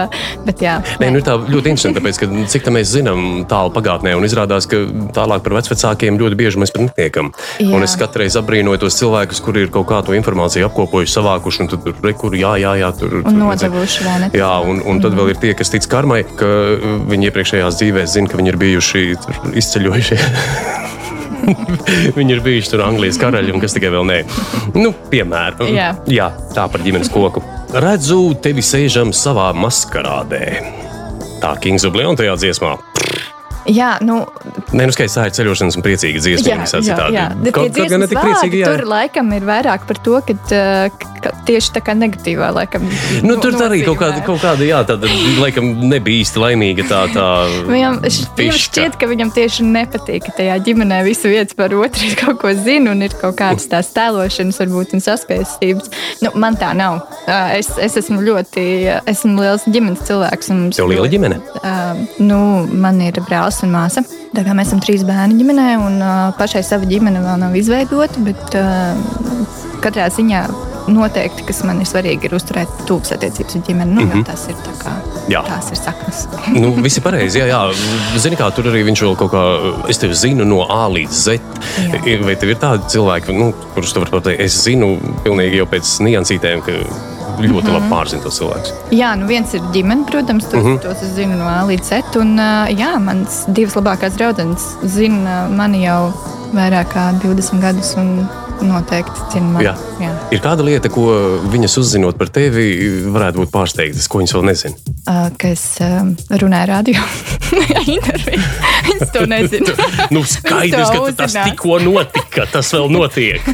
[0.45, 0.77] bet jā.
[1.01, 4.69] Nē, nu, tā ļoti interesanti, tāpēc, ka cik tā mēs zinām tālu pagātnē, un izrādās,
[4.69, 4.83] ka
[5.17, 7.33] tālāk par vecākiem ļoti bieži mēs pat netiekam.
[7.57, 7.73] Jā.
[7.73, 11.71] Un es katru reizi abrīnoju tos cilvēkus, kuri ir kaut kādu informāciju apkopojuši, savākuši, un
[11.73, 14.31] tur rekur, jā, jā, jā, tur tur, Un nodevuši, vai ne?
[14.35, 16.49] Jā, un, un tad vēl ir tie, kas tic karmai, ka
[17.09, 20.21] viņi iepriekšējās dzīvēs zina, ka viņi ir bijuši tur izceļojušie.
[22.17, 24.17] Viņi ir bijuši tur Anglijas karaļi un kas tikai vēl nē.
[24.77, 25.91] Nu, piemēram, Jā.
[26.11, 27.43] jā, tā par ģimenes koku.
[27.77, 30.43] Redzu tevi sēžam savā maskarādē.
[31.41, 32.75] Tā Kings of Leon tajā dziesmā.
[33.67, 34.21] Jā, nu,
[34.71, 36.55] Nē, nu skaidrs, tā ir ceļošanas un priecīga dziesma.
[36.55, 37.25] jā, jā, jā.
[37.35, 38.71] Bet Kaut, tie kaut gan ne tik vārdi jā.
[38.71, 42.85] Tur laikam ir vairāk par to, ka, uh, ka tieši tā kā negatīvā laikam.
[43.27, 45.09] Nu, tur arī kaut kāda, kaut kāda jā, tāda,
[45.41, 47.25] laikam, nebija īsti laimīga tā, tā
[47.67, 47.99] Viņam,
[48.37, 52.39] viņam šķiet, ka viņam tieši nepatīk, ka tajā ģimenē visu vietas par otru ir kaut
[52.43, 55.91] ko zina un ir kaut kādas tās tēlošanas, varbūt un saskaistības.
[56.23, 57.01] Nu, man tā nav.
[57.27, 58.63] Ā, Es, es esmu ļoti,
[59.09, 60.49] esmu liels ģimenes cilvēks.
[60.53, 61.39] un Tev liela ģimene?
[61.63, 61.75] Ā,
[62.21, 62.39] Nu,
[62.69, 64.03] man ir brālis un māsa.
[64.35, 68.23] Tā kā mēs esam trīs bērni ģimenē, un ā, pašai sava ģimene vēl nav izveidota,
[68.25, 68.67] bet ā,
[69.83, 70.45] katrā ziņā
[70.87, 73.93] noteikti, kas man ir svarīgi, ir uzturēt tūkstošas attiecības ar ģimeni.
[73.93, 74.25] Nu, mm -hmm.
[74.27, 74.93] Tas ir tā kā
[75.31, 75.43] Jā.
[75.47, 76.27] tās ir saknes.
[76.61, 77.39] Nu, viss ir pareizi.
[77.39, 77.61] Jā, jā.
[78.17, 79.43] Zini, kā tur arī viņš vēl kaut kā,
[79.89, 81.39] es tevi zinu no A līdz Z.
[81.91, 82.23] Jā.
[82.25, 85.99] Vai tev ir tādi cilvēki, nu, kurus tu vari pateikt, es zinu pilnīgi jau pēc
[86.07, 86.71] niansītēm, ka
[87.37, 87.73] ļoti Mhm.
[87.73, 88.71] labi pārzinu tos cilvēkus.
[88.91, 90.79] Jā, nu viens ir ģimene, protams, tos, uh -huh.
[90.81, 92.15] tos es zinu no A līdz Z.
[92.19, 92.37] Un,
[92.77, 96.13] jā, manas divas labākās draudzenes zina mani jau
[96.55, 97.95] vairāk kā 20 gadus.
[98.01, 98.27] un
[98.57, 99.67] Noteikti mani.
[99.67, 99.75] Jā.
[100.01, 100.07] Jā.
[100.33, 101.03] Ir kāda lieta, ko
[101.53, 102.63] viņas uzzinot par tevi,
[103.13, 104.95] varētu būt pārsteigtas, ko viņas vēl nezina.
[105.05, 105.91] Ā, Ka es ā,
[106.41, 107.03] runāju radio
[107.97, 108.41] intervijā.
[108.87, 109.75] Viņas to nezina.
[110.15, 113.45] Nu, Viņas skaidrs, to ka tas tikko notika, tas vēl notiek.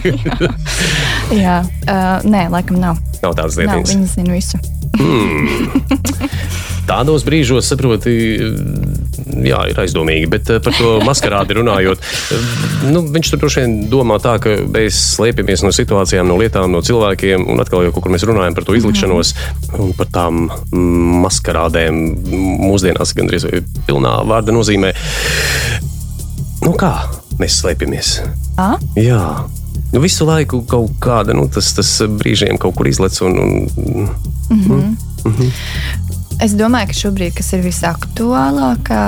[1.44, 3.04] Jā, uh, nē, laikam nav.
[3.26, 3.92] Nav tādas lietas.
[3.92, 4.64] viņi zina visu.
[6.88, 8.16] Tādos brīžos, saproti,
[9.46, 12.52] jā, ir aizdomīgi, bet eh, par to maskarādi runājot, eh,
[12.94, 16.84] nu, viņš tur droši vien domā tā, ka mēs slēpjamies no situācijām, no lietām, no
[16.86, 19.34] cilvēkiem, un atkal jau kaut kur mēs runājam par to izlikšanos
[19.80, 22.04] un par tām mm, maskarādēm
[22.68, 23.48] mūsdienās gandrīz
[23.88, 24.94] pilnā vārda nozīmē.
[26.64, 26.94] Nu kā
[27.42, 28.16] mēs slēpjamies?
[28.62, 28.76] A?
[29.00, 29.24] Jā.
[29.94, 34.94] Nu, visu laiku kaut kāda, nu, tas, tas brīžiem kaut kur izlec un, un
[36.42, 39.04] Es domāju, ka šobrīd, kas ir visaktuālākā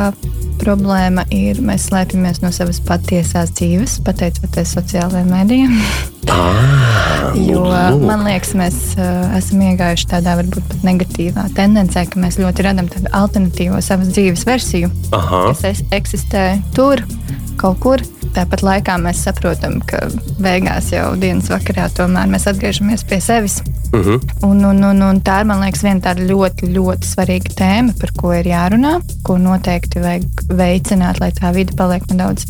[0.61, 5.79] problēma, ir mēs slēpjamies no savas patiesās dzīves, pateicoties sociālajiem mēdījiem.
[7.35, 8.03] Jo lūk.
[8.05, 12.87] man liekas, mēs uh, esam iegājuši tādā varbūt pat negatīvā tendencē, ka mēs ļoti radām
[12.91, 15.41] tādu alternatīvo savas dzīves versiju, Aha.
[15.61, 16.45] kas eksistē
[16.77, 17.03] tur,
[17.59, 18.03] kaut kur.
[18.35, 20.01] Tāpat laikā mēs saprotam, ka
[20.43, 23.61] beigās jau dienas vakarā tomēr mēs atgriežamies pie sevis.
[23.93, 24.19] Uh -huh.
[24.43, 28.33] Un, un, un, un tā ir, liekas, viena tāda ļoti, ļoti svarīga tēma, par ko
[28.33, 32.45] ir jārunā, ko noteikti vajag veicināt, lai tā vide paliek nedaudz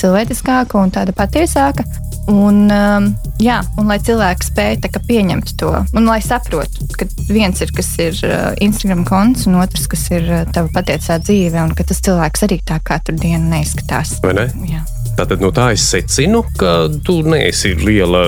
[0.00, 1.86] cilvēciskāka un tāda patiesāka.
[2.28, 3.06] Un, um,
[3.40, 8.18] jā, un lai cilvēki kā pieņemt to, un lai saprotu, ka viens ir, kas ir
[8.28, 12.44] uh, Instagram konts, un otrs, kas ir uh, tava patiesā dzīve, un ka tas cilvēks
[12.44, 14.18] arī tā katru dienu neizskatās.
[14.24, 14.46] Vai ne?
[14.68, 14.84] Jā.
[15.16, 18.26] Tātad no tā es secinu, ka tu neesi liela,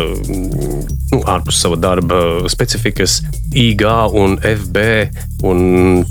[1.12, 3.20] nu, ārpus sava darba specifikas,
[3.52, 3.84] IG
[4.16, 4.86] un FB
[5.46, 5.60] un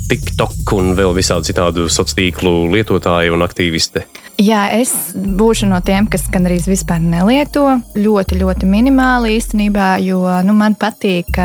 [0.07, 4.05] TikTok un vēl visādi citādu sociālo tīklu lietotāji un aktīvisti.
[4.39, 7.65] Jā, es būšu no tiem, kas gandrīz vispār nelieto.
[7.99, 11.35] Ļoti, ļoti minimāli īstenībā, jo nu, man patīk,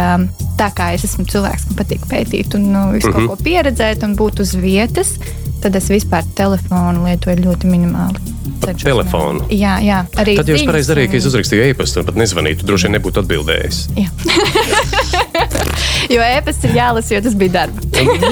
[0.59, 4.15] tā kā es esmu cilvēks, kam patīk pētīt un nu, visu kaut ko pieredzēt un
[4.19, 5.17] būt uz vietas,
[5.65, 8.23] tad es vispār telefonu lietoju ļoti minimāli.
[8.63, 9.43] cenšos telefonu.
[9.43, 9.59] nevēlēt.
[9.59, 9.99] Jā, jā.
[10.21, 12.61] Arī Tad jūs pareizi darījāt, ka es uzrakstīju e-pastu un pat nezvanīju.
[12.61, 13.81] Tu droši vien nebūtu atbildējis.
[13.99, 14.09] Jā.
[16.13, 17.85] jo ēpasts ir jālasa, jo tas bija darba.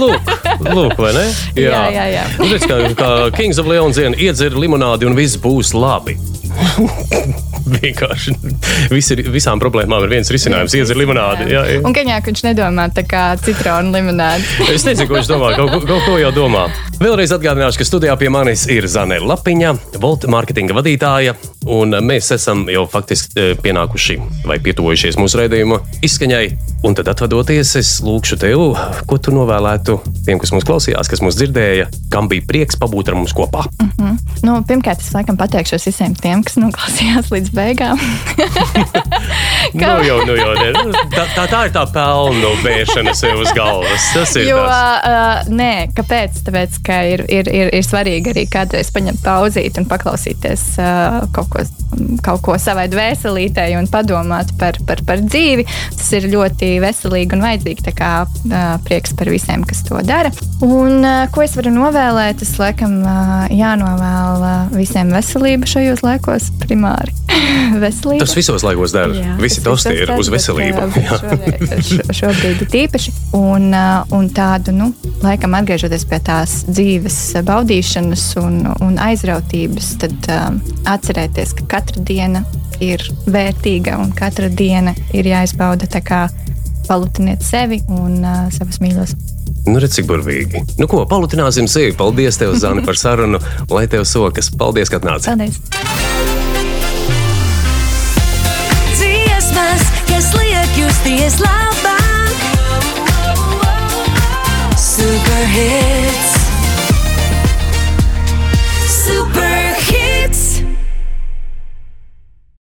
[0.03, 0.33] Lūk,
[0.67, 1.25] lūk vai ne?
[1.63, 2.25] Jā, jā, jā.
[2.39, 6.19] Nu, redz, kā, kā Kings of Leon zina, iedzer limonādi un viss būs labi.
[7.63, 8.33] Vienkārši
[8.91, 10.75] Vis ir, visām problēmām ir viens risinājums.
[10.77, 11.47] Iedzer limonādi.
[11.53, 11.79] Jā, jā.
[11.87, 14.45] Un kaņāk viņš nedomā tā kā citronu limonādi.
[14.75, 15.53] Es nezinu, ko viņš domā.
[15.57, 16.67] Kaut, ko- kaut ko jau domā.
[17.01, 21.37] Vēlreiz atgādināšu, ka studijā pie manis ir Zane Lapiņa, Volta mārketinga vadītāja.
[21.71, 26.45] Un mēs esam jau faktiski eh, pienākuši vai pietuvojušies mūsu raidījuma izskaņai.
[26.83, 28.63] Un tad, atvadoties, es lūkšu tev,
[29.07, 33.19] ko tu novēlētu tiem, kas mūs klausījās, kas mūs dzirdēja, kam bija prieks pabūt ar
[33.21, 33.63] mums kopā.
[34.43, 38.03] Nu, pirmkārt, es laikam pateikšos visiem tiem, kas noklausījās līdz beigām.
[39.73, 40.73] Nu, jau, nu, jau, ne.
[41.15, 44.09] tā, tā, tā ir tā pelnu bēršana sev uz galvas.
[44.13, 45.07] Tas ir Jo, tas.
[45.47, 46.41] uh, nē, kāpēc?
[46.47, 51.49] Tāpēc, ka ir, ir, ir, ir svarīgi arī kādreiz paņemt pauzīt un paklausīties uh, kaut,
[51.52, 51.52] ko,
[52.25, 55.67] kaut ko savai dvēselītei un padomāt par, par, par dzīvi.
[55.99, 57.85] Tas ir ļoti veselīgi un vajadzīgi.
[57.89, 58.11] Tā kā
[58.87, 60.33] prieks par visiem, kas to dara.
[60.65, 62.43] Un ko es varu novēlēt?
[62.47, 63.01] Es laikam
[63.53, 64.47] jānovēl
[64.77, 67.15] visiem veselību šajos laikos primāri.
[67.83, 68.21] veselība.
[68.27, 69.15] Tas visos laikos dara.
[69.17, 70.83] Jā, Visi tas tosti ir uz veselību.
[70.93, 71.17] bet, Jā.
[71.17, 73.13] uh, šoreiz- šo- Šobrīd ir tīpaši.
[73.37, 73.71] Un,
[74.15, 74.91] un tādu, nu,
[75.25, 77.17] laikam atgriežoties pie tās dzīves
[77.49, 80.61] baudīšanas un, un aizrautības, tad um,
[80.93, 82.45] atcerēties, ka katra diena
[82.83, 86.23] ir vērtīga un katra diena ir jāizbauda tā kā
[86.87, 89.15] palutiniet sevi un uh, savus mīļos.
[89.67, 90.65] Nu, redz, cik burvīgi.
[90.81, 91.93] Nu, ko, palutināsim sevi.
[91.99, 93.39] Paldies, tev, Zani, par sarunu.
[93.71, 94.51] Lai tev sokas.
[94.59, 95.31] Paldies, ka atnāci.
[95.31, 95.61] Paldies!
[98.99, 102.45] Dziesmas, kas liek justies labāk.
[104.83, 106.32] Superhit